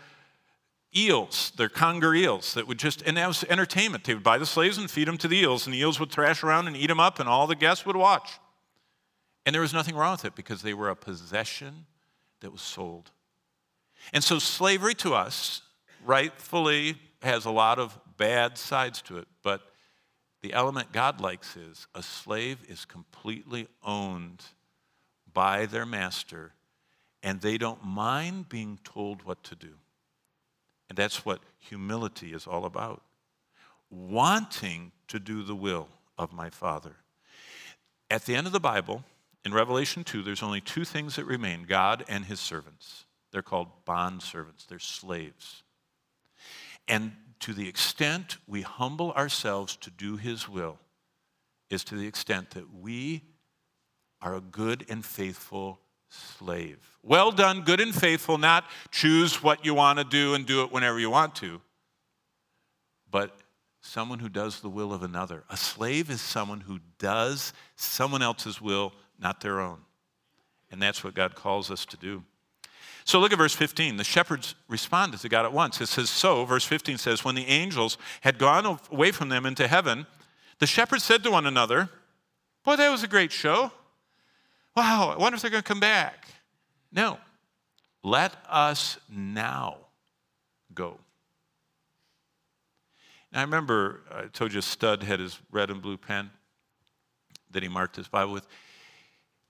[0.95, 4.03] eels, their conger eels, that would just, and that was entertainment.
[4.03, 6.11] They would buy the slaves and feed them to the eels, and the eels would
[6.11, 8.39] thrash around and eat them up, and all the guests would watch.
[9.45, 11.85] And there was nothing wrong with it because they were a possession
[12.41, 13.11] that was sold.
[14.13, 15.61] And so slavery to us
[16.05, 19.61] rightfully has a lot of bad sides to it, but
[20.41, 24.43] the element God likes is a slave is completely owned
[25.33, 26.53] by their master,
[27.21, 29.73] and they don't mind being told what to do.
[30.89, 33.01] And that's what humility is all about
[33.89, 35.87] wanting to do the will
[36.17, 36.95] of my Father.
[38.09, 39.03] At the end of the Bible,
[39.45, 43.05] in Revelation 2, there's only two things that remain God and his servants.
[43.31, 45.62] They're called bond servants, they're slaves.
[46.87, 50.79] And to the extent we humble ourselves to do his will,
[51.69, 53.23] is to the extent that we
[54.21, 56.77] are a good and faithful slave.
[57.01, 60.71] Well done, good and faithful, not choose what you want to do and do it
[60.71, 61.61] whenever you want to,
[63.09, 63.35] but
[63.81, 65.43] someone who does the will of another.
[65.49, 69.79] A slave is someone who does someone else's will, not their own.
[70.71, 72.23] And that's what God calls us to do.
[73.05, 73.97] So look at verse 15.
[73.97, 75.81] The shepherds responded to God at once.
[75.81, 79.67] It says, So, verse 15 says, When the angels had gone away from them into
[79.67, 80.05] heaven,
[80.59, 81.89] the shepherds said to one another,
[82.63, 83.71] Boy, that was a great show.
[84.75, 86.27] Wow, I wonder if they're going to come back.
[86.91, 87.19] No.
[88.03, 89.77] Let us now
[90.73, 90.99] go.
[93.31, 96.29] Now, I remember I told you Studd had his red and blue pen
[97.51, 98.47] that he marked his Bible with.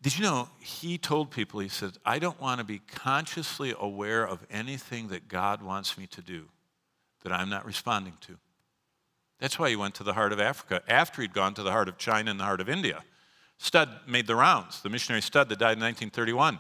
[0.03, 4.27] Did you know he told people, he said, I don't want to be consciously aware
[4.27, 6.49] of anything that God wants me to do
[7.23, 8.37] that I'm not responding to.
[9.39, 11.87] That's why he went to the heart of Africa after he'd gone to the heart
[11.87, 13.01] of China and the heart of India.
[13.57, 16.59] Studd made the rounds, the missionary Studd that died in 1931.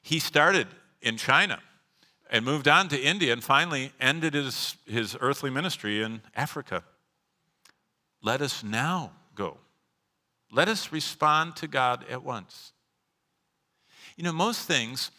[0.00, 0.66] He started
[1.02, 1.60] in China
[2.30, 6.84] and moved on to India and finally ended his, his earthly ministry in Africa.
[8.22, 9.58] Let us now go.
[10.52, 12.72] Let us respond to God at once.
[14.16, 15.10] You know, most things,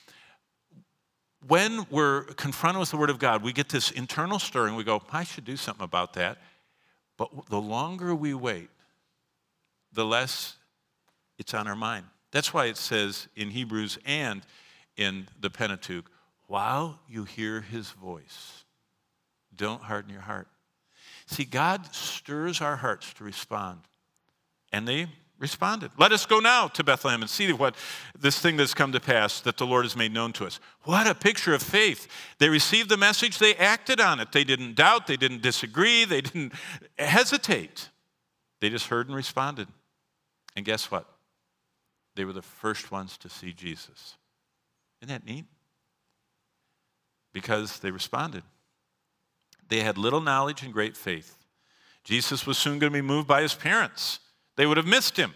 [1.47, 4.75] when we're confronted with the Word of God, we get this internal stirring.
[4.75, 6.37] We go, I should do something about that.
[7.17, 8.69] But the longer we wait,
[9.91, 10.55] the less
[11.39, 12.05] it's on our mind.
[12.31, 14.43] That's why it says in Hebrews and
[14.97, 16.09] in the Pentateuch,
[16.47, 18.65] while you hear his voice,
[19.55, 20.47] don't harden your heart.
[21.25, 23.79] See, God stirs our hearts to respond.
[24.71, 25.07] And they
[25.43, 25.91] responded.
[25.97, 27.75] Let us go now to Bethlehem and see what
[28.17, 30.61] this thing that's come to pass that the Lord has made known to us.
[30.83, 32.07] What a picture of faith.
[32.39, 34.31] They received the message, they acted on it.
[34.31, 36.53] They didn't doubt, they didn't disagree, they didn't
[36.97, 37.89] hesitate.
[38.61, 39.67] They just heard and responded.
[40.55, 41.05] And guess what?
[42.15, 44.15] They were the first ones to see Jesus.
[45.01, 45.43] Isn't that neat?
[47.33, 48.43] Because they responded.
[49.67, 51.35] They had little knowledge and great faith.
[52.05, 54.19] Jesus was soon going to be moved by his parents.
[54.55, 55.33] They would have missed him.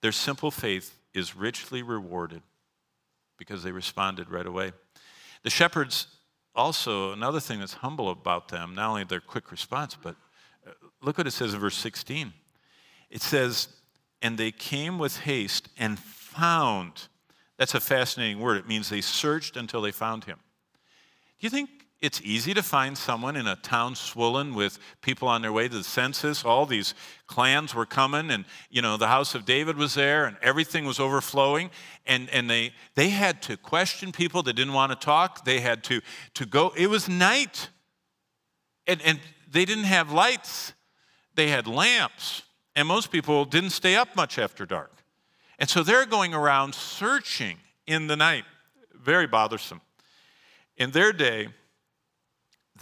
[0.00, 2.42] Their simple faith is richly rewarded
[3.38, 4.72] because they responded right away.
[5.42, 6.06] The shepherds
[6.54, 10.16] also, another thing that's humble about them, not only their quick response, but
[10.66, 12.32] uh, look what it says in verse 16.
[13.10, 13.68] It says,
[14.20, 17.08] and they came with haste and found.
[17.58, 18.58] That's a fascinating word.
[18.58, 20.38] It means they searched until they found him.
[21.40, 21.70] Do you think
[22.02, 25.76] it's easy to find someone in a town swollen with people on their way to
[25.78, 26.44] the census.
[26.44, 26.94] All these
[27.28, 30.98] clans were coming, and you know the house of David was there, and everything was
[30.98, 31.70] overflowing.
[32.04, 35.44] And, and they they had to question people that didn't want to talk.
[35.44, 36.00] They had to
[36.34, 36.72] to go.
[36.76, 37.68] It was night,
[38.88, 40.72] and, and they didn't have lights.
[41.36, 42.42] They had lamps,
[42.74, 44.90] and most people didn't stay up much after dark.
[45.56, 48.44] And so they're going around searching in the night.
[48.92, 49.80] Very bothersome.
[50.76, 51.48] In their day,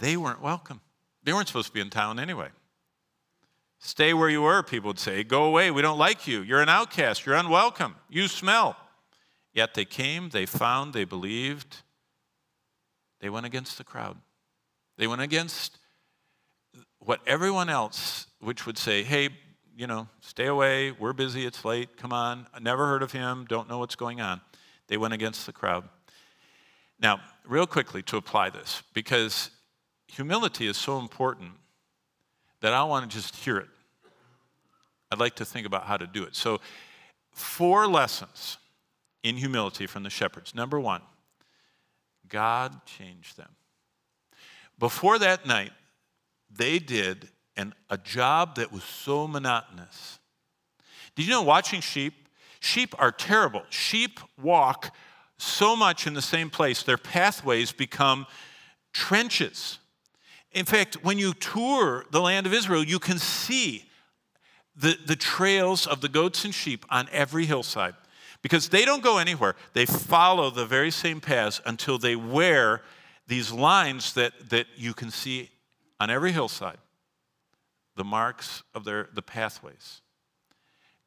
[0.01, 0.81] they weren't welcome.
[1.23, 2.49] They weren't supposed to be in town anyway.
[3.79, 5.23] Stay where you were, people would say.
[5.23, 5.71] Go away.
[5.71, 6.41] We don't like you.
[6.41, 7.25] You're an outcast.
[7.25, 7.95] You're unwelcome.
[8.09, 8.75] You smell.
[9.53, 11.77] Yet they came, they found, they believed.
[13.19, 14.17] They went against the crowd.
[14.97, 15.77] They went against
[16.99, 19.29] what everyone else, which would say, hey,
[19.75, 20.91] you know, stay away.
[20.91, 21.45] We're busy.
[21.45, 21.97] It's late.
[21.97, 22.47] Come on.
[22.53, 23.45] I never heard of him.
[23.47, 24.41] Don't know what's going on.
[24.87, 25.87] They went against the crowd.
[26.99, 29.49] Now, real quickly to apply this, because
[30.11, 31.51] humility is so important
[32.59, 33.69] that I want to just hear it.
[35.11, 36.35] I'd like to think about how to do it.
[36.35, 36.59] So,
[37.31, 38.57] four lessons
[39.23, 40.53] in humility from the shepherds.
[40.53, 41.01] Number one,
[42.27, 43.49] God changed them.
[44.79, 45.71] Before that night,
[46.49, 50.19] they did an, a job that was so monotonous.
[51.15, 52.27] Did you know watching sheep?
[52.59, 53.63] Sheep are terrible.
[53.69, 54.93] Sheep walk
[55.37, 58.27] so much in the same place, their pathways become
[58.93, 59.79] trenches.
[60.53, 63.85] In fact, when you tour the land of Israel, you can see
[64.75, 67.95] the, the trails of the goats and sheep on every hillside
[68.41, 69.55] because they don't go anywhere.
[69.73, 72.81] They follow the very same paths until they wear
[73.27, 75.49] these lines that, that you can see
[75.99, 76.77] on every hillside
[77.95, 80.01] the marks of their, the pathways.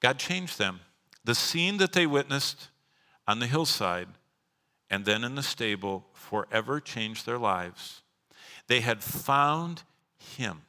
[0.00, 0.80] God changed them.
[1.24, 2.68] The scene that they witnessed
[3.26, 4.08] on the hillside
[4.90, 8.02] and then in the stable forever changed their lives
[8.68, 9.82] they had found
[10.36, 10.62] him.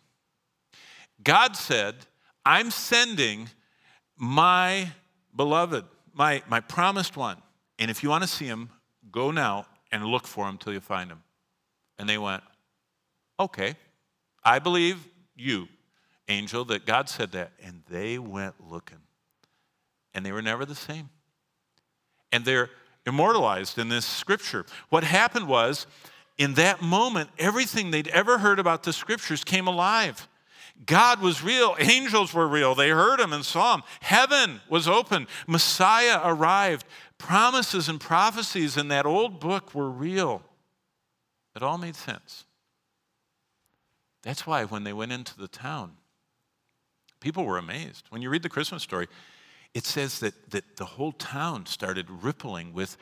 [1.24, 1.96] God said,
[2.46, 3.50] I'm sending
[4.18, 4.89] my
[5.36, 7.38] beloved, my, my promised one.
[7.80, 8.70] And if you want to see him,
[9.12, 11.24] go now and look for him till you find him.
[11.98, 12.43] And they went,
[13.38, 13.76] Okay,
[14.43, 15.68] I believe you,
[16.30, 17.52] angel, that God said that.
[17.62, 19.00] And they went looking.
[20.14, 21.10] And they were never the same.
[22.32, 22.70] And they're
[23.06, 24.66] immortalized in this scripture.
[24.89, 25.86] What happened was,
[26.38, 30.28] in that moment, everything they'd ever heard about the scriptures came alive.
[30.86, 31.76] God was real.
[31.80, 32.76] Angels were real.
[32.76, 33.84] They heard him and saw him.
[34.02, 35.28] Heaven was open.
[35.48, 36.86] Messiah arrived.
[37.18, 40.44] Promises and prophecies in that old book were real.
[41.56, 42.44] It all made sense.
[44.24, 45.94] That's why when they went into the town,
[47.22, 48.08] people were amazed.
[48.10, 49.08] When you read the Christmas story,
[49.74, 52.98] it says that, that the whole town started rippling with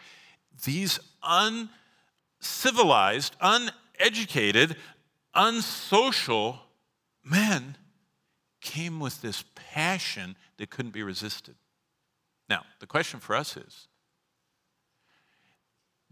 [0.63, 1.69] these un
[2.43, 4.75] civilized, uneducated,
[5.33, 6.59] unsocial
[7.23, 7.77] men
[8.61, 11.55] came with this passion that couldn't be resisted.
[12.49, 13.87] Now, the question for us is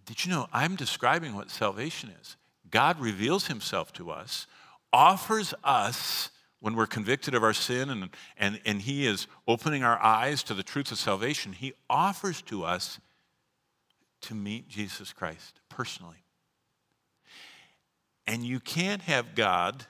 [0.06, 2.38] Did you know I'm describing what salvation is?
[2.70, 4.48] God reveals himself to us,
[4.94, 6.30] offers us
[6.62, 10.54] when we're convicted of our sin and, and, and he is opening our eyes to
[10.54, 13.00] the truth of salvation, he offers to us
[14.22, 16.21] to meet Jesus Christ personally.
[18.28, 19.86] And you can't have God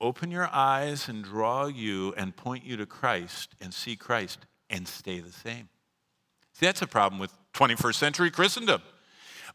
[0.00, 4.86] open your eyes and draw you and point you to Christ and see Christ and
[4.86, 5.68] stay the same.
[6.52, 8.82] See, that's a problem with 21st century Christendom.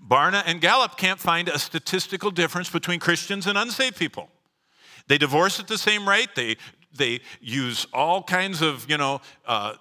[0.05, 4.29] Barna and Gallup can't find a statistical difference between Christians and unsaved people.
[5.07, 6.29] They divorce at the same rate.
[6.35, 6.57] They,
[6.95, 9.73] they use all kinds of, you know, uh,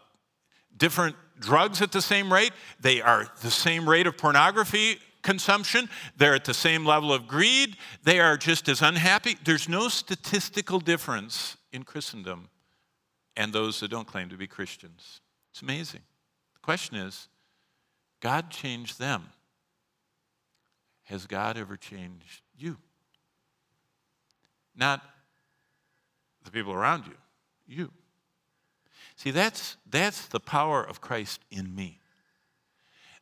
[0.76, 2.52] different drugs at the same rate.
[2.80, 5.88] They are the same rate of pornography consumption.
[6.16, 7.76] They're at the same level of greed.
[8.04, 9.36] They are just as unhappy.
[9.44, 12.48] There's no statistical difference in Christendom
[13.36, 15.20] and those that don't claim to be Christians.
[15.52, 16.02] It's amazing.
[16.54, 17.28] The question is
[18.20, 19.24] God changed them.
[21.04, 22.76] Has God ever changed you?
[24.76, 25.02] Not
[26.44, 27.16] the people around you,
[27.66, 27.90] you.
[29.16, 31.98] See, that's, that's the power of Christ in me.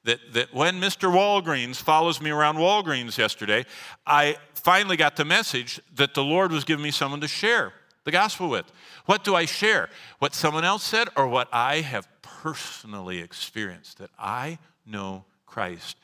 [0.06, 1.12] That, that when Mr.
[1.12, 3.66] Walgreens follows me around Walgreens yesterday,
[4.06, 7.72] I finally got the message that the Lord was giving me someone to share
[8.04, 8.70] the gospel with.
[9.04, 9.90] What do I share?
[10.18, 13.98] What someone else said or what I have personally experienced?
[13.98, 15.96] That I know Christ.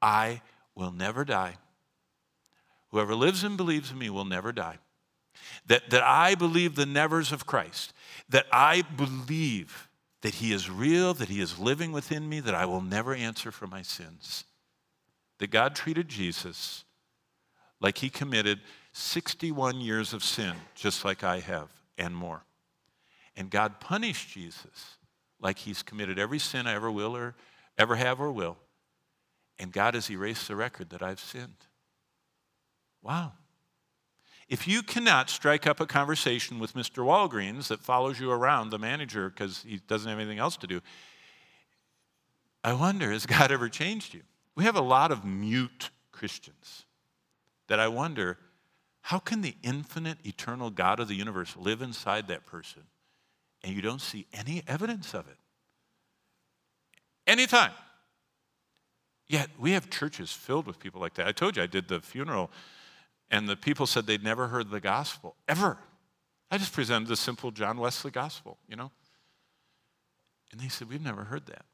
[0.00, 0.40] I
[0.74, 1.56] will never die.
[2.90, 4.78] Whoever lives and believes in me will never die.
[5.66, 7.92] That, that I believe the nevers of Christ
[8.28, 9.87] that I believe
[10.22, 13.50] that He is real, that He is living within me, that I will never answer
[13.50, 14.44] for my sins.
[15.38, 16.84] That God treated Jesus
[17.80, 18.60] like He committed
[18.92, 22.42] 61 years of sin, just like I have, and more.
[23.36, 24.96] And God punished Jesus
[25.40, 27.36] like He's committed every sin I ever will or
[27.76, 28.56] ever have or will.
[29.60, 31.66] And God has erased the record that I've sinned.
[33.02, 33.32] Wow.
[34.48, 37.04] If you cannot strike up a conversation with Mr.
[37.04, 40.80] Walgreens that follows you around, the manager, because he doesn't have anything else to do,
[42.64, 44.22] I wonder, has God ever changed you?
[44.54, 46.86] We have a lot of mute Christians
[47.68, 48.38] that I wonder,
[49.02, 52.82] how can the infinite, eternal God of the universe live inside that person
[53.62, 55.36] and you don't see any evidence of it?
[57.26, 57.72] Anytime.
[59.26, 61.26] Yet we have churches filled with people like that.
[61.26, 62.50] I told you I did the funeral
[63.30, 65.78] and the people said they'd never heard the gospel, ever.
[66.50, 68.90] I just presented the simple John Wesley gospel, you know?
[70.50, 71.64] And they said, We've never heard that.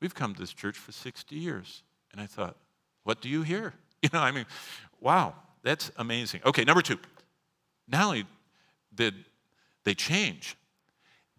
[0.00, 1.82] We've come to this church for 60 years.
[2.12, 2.56] And I thought,
[3.02, 3.74] What do you hear?
[4.04, 4.44] You know, I mean,
[5.00, 5.32] wow,
[5.62, 6.42] that's amazing.
[6.44, 6.98] Okay, number two.
[7.88, 8.26] Not only
[8.94, 9.14] did
[9.84, 10.58] they change,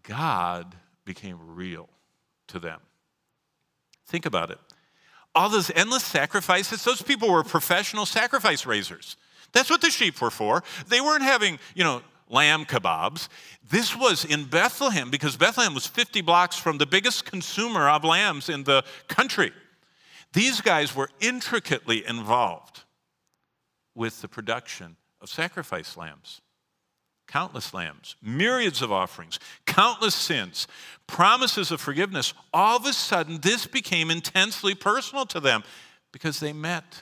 [0.02, 0.74] God
[1.06, 1.88] became real
[2.48, 2.80] to them.
[4.08, 4.58] Think about it.
[5.36, 9.16] All those endless sacrifices, those people were professional sacrifice raisers.
[9.54, 10.64] That's what the sheep were for.
[10.88, 13.28] They weren't having, you know, lamb kebabs.
[13.70, 18.50] This was in Bethlehem because Bethlehem was 50 blocks from the biggest consumer of lambs
[18.50, 19.52] in the country.
[20.34, 22.84] These guys were intricately involved
[23.94, 26.42] with the production of sacrifice lambs.
[27.28, 30.68] Countless lambs, myriads of offerings, countless sins,
[31.08, 32.36] promises of forgiveness.
[32.54, 35.64] All of a sudden, this became intensely personal to them
[36.12, 37.02] because they met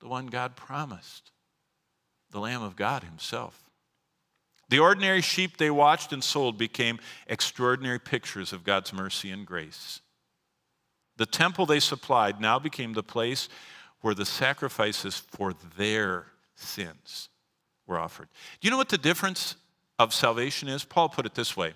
[0.00, 1.30] the one God promised
[2.34, 3.62] the Lamb of God Himself.
[4.68, 10.00] The ordinary sheep they watched and sold became extraordinary pictures of God's mercy and grace.
[11.16, 13.48] The temple they supplied now became the place
[14.00, 16.26] where the sacrifices for their
[16.56, 17.28] sins
[17.86, 18.28] were offered.
[18.60, 19.54] Do you know what the difference
[20.00, 20.84] of salvation is?
[20.84, 21.74] Paul put it this way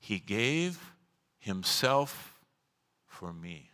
[0.00, 0.92] He gave
[1.38, 2.40] Himself
[3.06, 3.70] for me.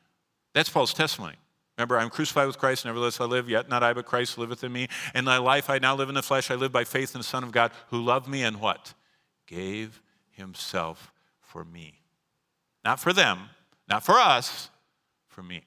[0.55, 1.37] That's Paul's testimony.
[1.83, 4.72] Remember, I'm crucified with Christ, nevertheless I live, yet not I, but Christ liveth in
[4.72, 4.87] me.
[5.14, 7.24] And my life I now live in the flesh, I live by faith in the
[7.24, 8.95] Son of God, who loved me and what?
[9.49, 11.99] Gave himself for me.
[12.85, 13.51] Not for them,
[13.89, 14.70] not for us,
[15.26, 15.64] for me.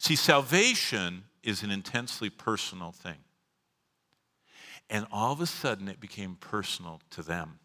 [0.00, 3.18] See, salvation is an intensely personal thing.
[4.90, 7.60] And all of a sudden, it became personal to them.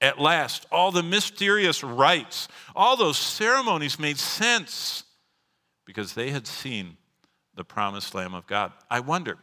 [0.00, 5.04] At last, all the mysterious rites, all those ceremonies made sense
[5.84, 6.96] because they had seen
[7.54, 8.72] the promised Lamb of God.
[8.90, 9.38] I wonder,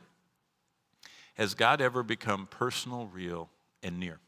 [1.35, 3.49] has God ever become personal, real,
[3.83, 4.19] and near?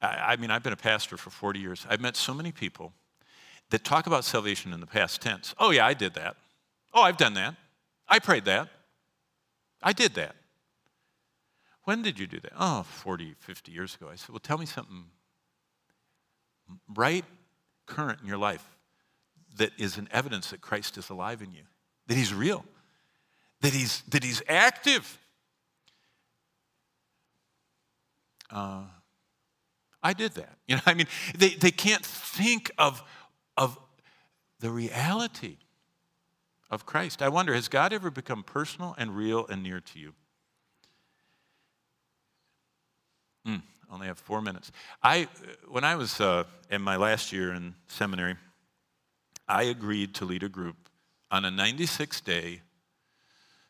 [0.00, 1.86] I, I mean, I've been a pastor for 40 years.
[1.88, 2.92] I've met so many people
[3.70, 5.54] that talk about salvation in the past tense.
[5.58, 6.36] Oh, yeah, I did that.
[6.92, 7.54] Oh, I've done that.
[8.08, 8.68] I prayed that.
[9.82, 10.34] I did that.
[11.84, 12.52] When did you do that?
[12.58, 14.08] Oh, 40, 50 years ago.
[14.12, 15.04] I said, Well, tell me something
[16.94, 17.24] right
[17.86, 18.64] current in your life
[19.56, 21.62] that is an evidence that Christ is alive in you
[22.10, 22.64] that he's real,
[23.60, 25.16] that he's, that he's active.
[28.50, 28.82] Uh,
[30.02, 30.56] I did that.
[30.66, 31.06] You know, I mean,
[31.36, 33.02] they, they can't think of,
[33.56, 33.78] of
[34.58, 35.58] the reality
[36.68, 37.22] of Christ.
[37.22, 40.14] I wonder, has God ever become personal and real and near to you?
[43.46, 44.72] Mm, only have four minutes.
[45.00, 45.28] I,
[45.68, 48.34] when I was uh, in my last year in seminary,
[49.46, 50.89] I agreed to lead a group
[51.30, 52.62] on a 96 day,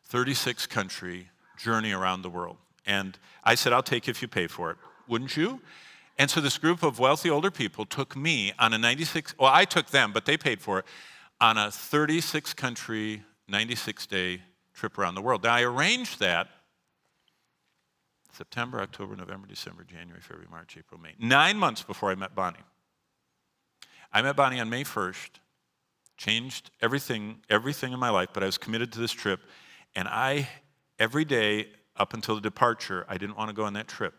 [0.05, 2.57] 36 country journey around the world.
[2.85, 4.77] And I said, I'll take you if you pay for it.
[5.07, 5.61] Wouldn't you?
[6.17, 9.65] And so this group of wealthy older people took me on a 96, well, I
[9.65, 10.85] took them, but they paid for it,
[11.39, 14.41] on a 36 country, 96 day
[14.73, 15.43] trip around the world.
[15.43, 16.47] Now, I arranged that
[18.31, 21.13] September, October, November, December, January, February, March, April, May.
[21.19, 22.59] Nine months before I met Bonnie.
[24.13, 25.29] I met Bonnie on May 1st,
[26.21, 29.41] changed everything, everything in my life, but I was committed to this trip.
[29.95, 30.47] And I,
[30.99, 34.13] every day up until the departure, I didn't want to go on that trip.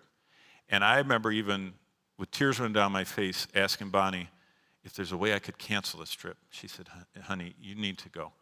[0.68, 1.74] And I remember even
[2.18, 4.28] with tears running down my face asking Bonnie
[4.82, 6.36] if there's a way I could cancel this trip.
[6.50, 6.88] She said,
[7.22, 8.32] honey, you need to go.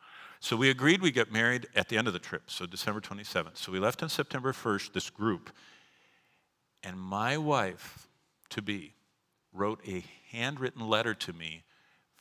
[0.41, 3.59] So we agreed we get married at the end of the trip, so December 27th.
[3.59, 5.51] So we left on September 1st, this group.
[6.83, 8.09] And my wife
[8.49, 8.95] to be
[9.53, 11.65] wrote a handwritten letter to me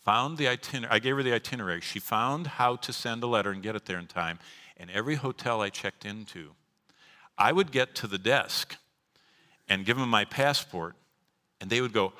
[0.09, 0.91] found the itinerary.
[0.91, 1.81] I gave her the itinerary.
[1.81, 4.39] She found how to send a letter and get it there in time.
[4.75, 6.53] And every hotel I checked into,
[7.37, 8.77] I would get to the desk
[9.67, 10.95] and give them my passport,
[11.61, 12.13] and they would go,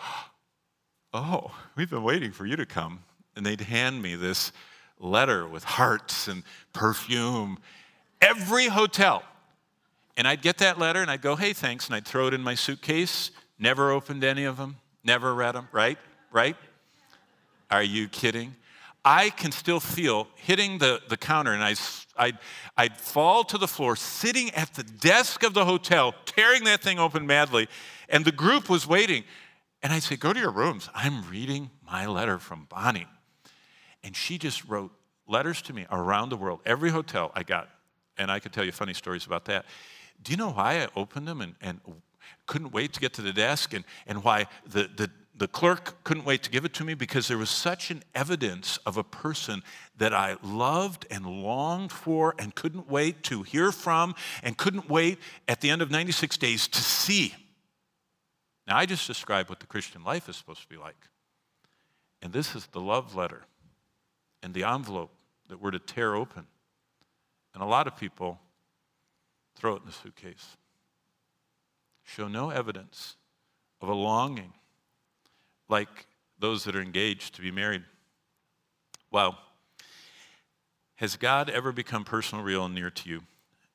[1.15, 2.99] Oh, we've been waiting for you to come.
[3.35, 4.51] And they'd hand me this
[4.99, 7.57] letter with hearts and perfume.
[8.21, 9.23] Every hotel.
[10.15, 11.87] And I'd get that letter and I'd go, hey, thanks.
[11.87, 13.31] And I'd throw it in my suitcase.
[13.57, 15.97] Never opened any of them, never read them, right?
[16.31, 16.55] Right?
[17.69, 18.55] Are you kidding?
[19.05, 21.75] I can still feel hitting the, the counter, and I,
[22.17, 22.37] I'd,
[22.77, 26.99] I'd fall to the floor, sitting at the desk of the hotel, tearing that thing
[26.99, 27.69] open madly,
[28.09, 29.23] and the group was waiting.
[29.81, 30.89] And I'd say, Go to your rooms.
[30.93, 33.07] I'm reading my letter from Bonnie.
[34.03, 34.91] And she just wrote
[35.27, 37.69] letters to me around the world, every hotel I got.
[38.17, 39.65] And I could tell you funny stories about that.
[40.21, 41.79] Do you know why I opened them and, and
[42.45, 45.09] couldn't wait to get to the desk and, and why the, the,
[45.39, 48.77] the clerk couldn't wait to give it to me because there was such an evidence
[48.85, 49.63] of a person
[49.97, 55.17] that I loved and longed for and couldn't wait to hear from and couldn't wait
[55.47, 57.33] at the end of 96 days to see.
[58.67, 61.07] Now, I just described what the Christian life is supposed to be like.
[62.21, 63.43] And this is the love letter
[64.43, 65.11] and the envelope
[65.47, 66.47] that we're to tear open.
[67.53, 68.39] And a lot of people
[69.55, 70.57] throw it in the suitcase.
[72.03, 73.15] Show no evidence
[73.81, 74.53] of a longing
[75.69, 76.07] like
[76.39, 77.83] those that are engaged to be married.
[79.11, 79.37] Wow.
[80.95, 83.21] Has God ever become personal, real, and near to you?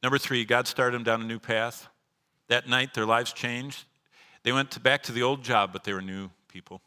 [0.02, 1.88] Number three, God started them down a new path.
[2.48, 3.84] That night, their lives changed.
[4.42, 6.82] They went to back to the old job, but they were new people.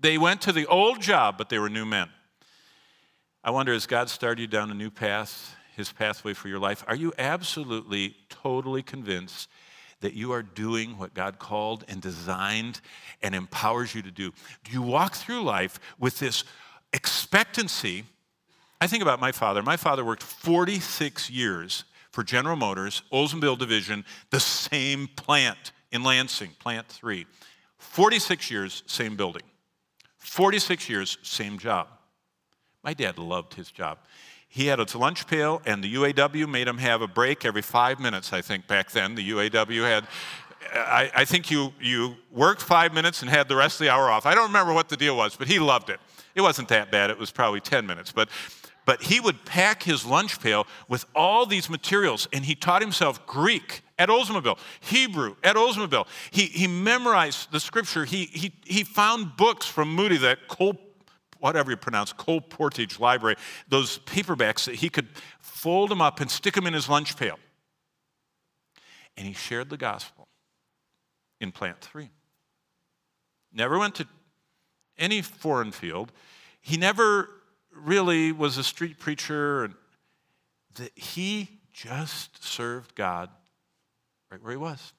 [0.00, 2.08] They went to the old job, but they were new men.
[3.44, 6.84] I wonder, has God started you down a new path, his pathway for your life?
[6.88, 9.48] Are you absolutely, totally convinced
[10.00, 12.80] that you are doing what God called and designed
[13.22, 14.32] and empowers you to do?
[14.64, 16.44] Do you walk through life with this
[16.92, 18.04] expectancy?
[18.80, 19.62] I think about my father.
[19.62, 26.50] My father worked 46 years for General Motors, Oldsmobile Division, the same plant in Lansing,
[26.58, 27.26] Plant 3.
[27.78, 29.42] 46 years, same building.
[30.18, 31.88] 46 years, same job.
[32.82, 33.98] My dad loved his job.
[34.52, 38.00] He had a lunch pail, and the UAW made him have a break every five
[38.00, 39.14] minutes, I think, back then.
[39.14, 40.08] The UAW had,
[40.74, 44.10] I, I think you, you worked five minutes and had the rest of the hour
[44.10, 44.26] off.
[44.26, 46.00] I don't remember what the deal was, but he loved it.
[46.34, 48.10] It wasn't that bad, it was probably 10 minutes.
[48.10, 48.28] But,
[48.86, 53.24] but he would pack his lunch pail with all these materials, and he taught himself
[53.28, 56.08] Greek at Oldsmobile, Hebrew at Oldsmobile.
[56.32, 58.04] He, he memorized the scripture.
[58.04, 60.76] He, he, he found books from Moody that Cole
[61.40, 63.36] whatever you pronounce, Colportage Library,
[63.68, 65.08] those paperbacks that he could
[65.40, 67.38] fold them up and stick them in his lunch pail.
[69.16, 70.28] And he shared the gospel
[71.40, 72.10] in Plant 3.
[73.52, 74.06] Never went to
[74.96, 76.12] any foreign field.
[76.60, 77.28] He never
[77.74, 79.64] really was a street preacher.
[79.64, 79.74] And
[80.76, 83.30] that he just served God
[84.30, 84.92] right where he was.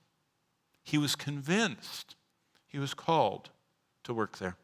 [0.83, 2.15] He was convinced
[2.67, 3.49] he was called
[4.03, 4.57] to work there.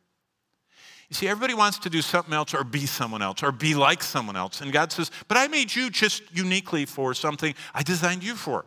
[1.10, 4.04] You see, everybody wants to do something else or be someone else or be like
[4.04, 4.60] someone else.
[4.60, 8.66] And God says, But I made you just uniquely for something I designed you for.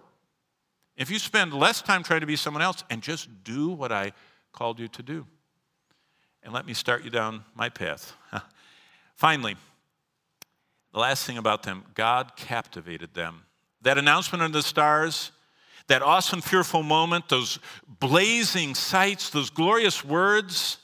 [0.97, 4.13] If you spend less time trying to be someone else and just do what I
[4.53, 5.27] called you to do.
[6.43, 8.15] And let me start you down my path.
[9.15, 9.57] Finally,
[10.93, 13.43] the last thing about them God captivated them.
[13.83, 15.33] That announcement under the stars,
[15.89, 20.79] that awesome, fearful moment, those blazing sights, those glorious words,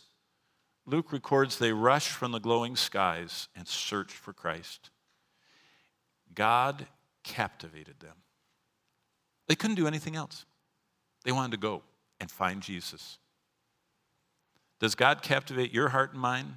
[0.86, 4.90] Luke records they rushed from the glowing skies and searched for Christ.
[6.34, 6.86] God
[7.24, 8.14] captivated them.
[9.48, 10.46] They couldn't do anything else.
[11.24, 11.82] They wanted to go
[12.20, 13.18] and find Jesus.
[14.78, 16.56] Does God captivate your heart and mind?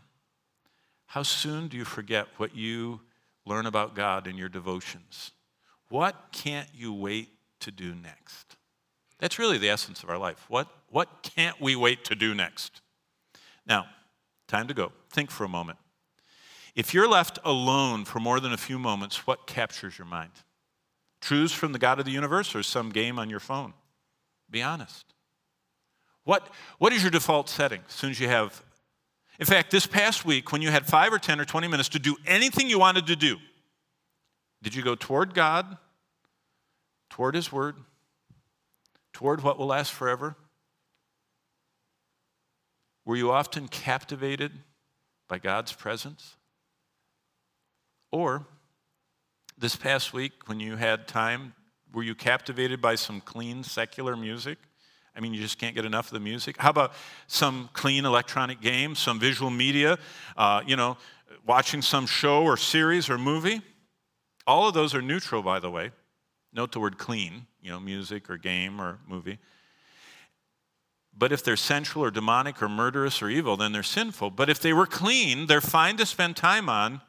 [1.08, 3.02] How soon do you forget what you
[3.46, 5.32] learn about God in your devotions?
[5.90, 7.30] What can't you wait
[7.62, 8.58] to do next?
[9.18, 10.46] That's really the essence of our life.
[10.48, 12.82] What, what can't we wait to do next?
[13.66, 13.88] Now,
[14.50, 14.92] Time to go.
[15.12, 15.78] Think for a moment.
[16.76, 20.32] If you're left alone for more than a few moments, what captures your mind?
[21.22, 23.74] Truths from the God of the universe or some game on your phone?
[24.50, 25.06] Be honest.
[26.24, 28.64] What, what is your default setting as soon as you have?
[29.40, 32.00] In fact, this past week, when you had five or 10 or 20 minutes to
[32.00, 33.38] do anything you wanted to do,
[34.64, 35.78] did you go toward God,
[37.12, 37.76] toward His Word,
[39.14, 40.36] toward what will last forever?
[43.10, 44.52] Were you often captivated
[45.28, 46.36] by God's presence?
[48.12, 48.46] Or
[49.58, 51.56] this past week, when you had time,
[51.92, 54.60] were you captivated by some clean secular music?
[55.16, 56.58] I mean, you just can't get enough of the music.
[56.58, 56.94] How about
[57.26, 59.98] some clean electronic game, some visual media,
[60.38, 60.96] uh, you know,
[61.48, 63.64] watching some show or series or movie?
[64.46, 65.90] All of those are neutral, by the way.
[66.54, 69.40] Note the word clean, you know, music or game or movie.
[71.20, 74.32] But if they're sensual or demonic or murderous or evil, then they're sinful.
[74.32, 77.02] But if they were clean, they're fine to spend time on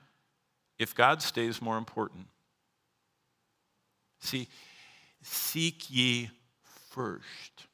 [0.80, 2.26] if God stays more important.
[4.18, 4.48] See,
[5.22, 6.30] seek ye
[6.90, 7.66] first.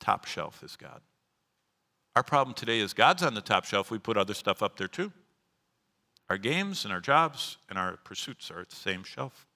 [0.00, 1.00] Top shelf is God.
[2.14, 3.90] Our problem today is God's on the top shelf.
[3.90, 5.12] We put other stuff up there too.
[6.28, 9.46] Our games and our jobs and our pursuits are at the same shelf.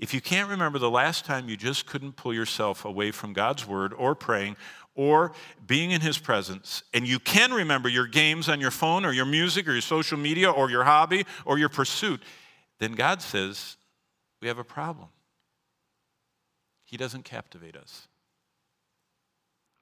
[0.00, 3.66] If you can't remember the last time you just couldn't pull yourself away from God's
[3.66, 4.56] word or praying
[4.94, 5.32] or
[5.66, 9.26] being in his presence, and you can remember your games on your phone or your
[9.26, 12.22] music or your social media or your hobby or your pursuit,
[12.78, 13.76] then God says,
[14.40, 15.08] we have a problem.
[16.82, 18.08] He doesn't captivate us.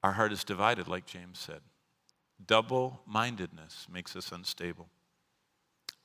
[0.03, 1.61] Our heart is divided, like James said.
[2.45, 4.89] Double mindedness makes us unstable.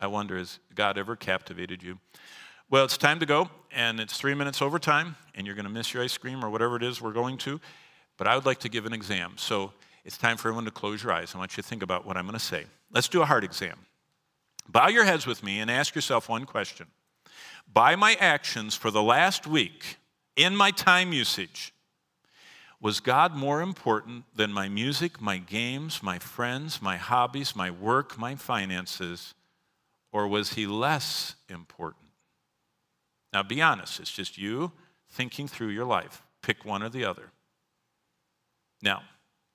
[0.01, 1.99] I wonder, has God ever captivated you?
[2.71, 5.71] Well, it's time to go, and it's three minutes over time, and you're going to
[5.71, 7.61] miss your ice cream or whatever it is we're going to.
[8.17, 9.35] But I would like to give an exam.
[9.37, 9.73] So
[10.05, 11.35] it's time for everyone to close your eyes.
[11.35, 12.65] I want you to think about what I'm going to say.
[12.91, 13.77] Let's do a heart exam.
[14.67, 16.87] Bow your heads with me and ask yourself one question.
[17.71, 19.99] By my actions for the last week,
[20.35, 21.75] in my time usage,
[22.81, 28.19] was God more important than my music, my games, my friends, my hobbies, my work,
[28.19, 29.35] my finances,
[30.13, 32.04] or was he less important?
[33.35, 34.71] Now be honest, it's just you
[35.11, 36.23] thinking through your life.
[36.41, 37.33] Pick one or the other.
[38.81, 39.03] Now,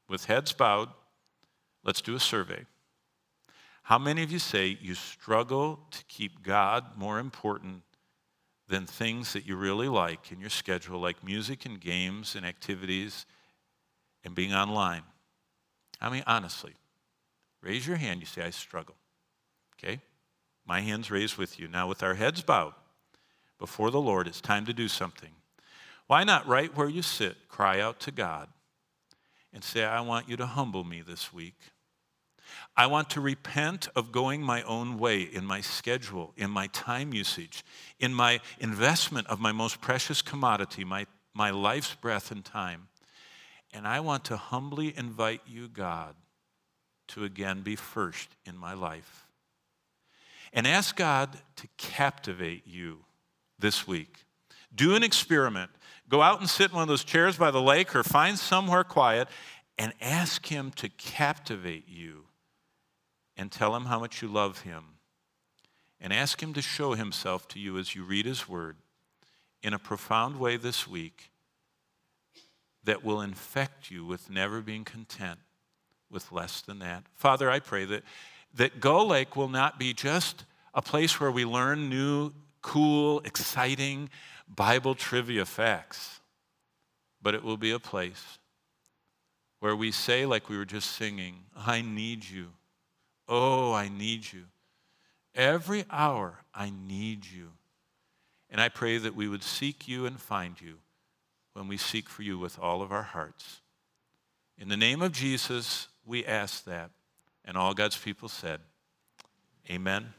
[0.10, 0.90] with heads bowed,
[1.84, 2.66] let's do a survey.
[3.84, 7.84] How many of you say you struggle to keep God more important
[8.68, 13.26] than things that you really like in your schedule, like music and games and activities
[14.26, 15.04] and being online?
[16.02, 16.74] I mean, honestly,
[17.62, 18.20] raise your hand.
[18.20, 18.96] You say, I struggle.
[19.78, 20.02] Okay?
[20.66, 21.68] My hand's raised with you.
[21.68, 22.74] Now, with our heads bowed
[23.60, 25.32] before the Lord, it's time to do something.
[26.08, 28.48] Why not, right where you sit, cry out to God
[29.54, 31.56] and say, I want you to humble me this week.
[32.76, 37.14] I want to repent of going my own way in my schedule, in my time
[37.14, 37.64] usage,
[38.00, 42.88] in my investment of my most precious commodity, my, my life's breath and time.
[43.72, 46.16] And I want to humbly invite you, God,
[47.10, 49.28] to again be first in my life.
[50.54, 53.06] And ask God to captivate you
[53.60, 54.26] this week.
[54.74, 55.72] Do an experiment.
[56.08, 58.84] Go out and sit in one of those chairs by the lake or find somewhere
[58.84, 59.28] quiet
[59.78, 62.26] and ask Him to captivate you
[63.38, 64.84] and tell Him how much you love Him.
[66.02, 68.78] And ask Him to show Himself to you as you read His Word
[69.62, 71.30] in a profound way this week
[72.84, 75.40] that will infect you with never being content
[76.10, 77.04] with less than that.
[77.14, 78.04] Father, I pray that,
[78.56, 82.32] that Go Lake will not be just a place where we learn new,
[82.62, 84.10] cool, exciting
[84.48, 86.20] Bible trivia facts,
[87.22, 88.40] but it will be a place
[89.60, 92.48] where we say, like we were just singing, I need you.
[93.28, 94.46] Oh, I need you.
[95.36, 97.50] Every hour, I need you.
[98.50, 100.78] And I pray that we would seek you and find you
[101.54, 103.62] when we seek for you with all of our hearts.
[104.58, 106.90] In the name of Jesus, we ask that.
[107.46, 108.62] And all God's people said,
[109.70, 110.14] Amen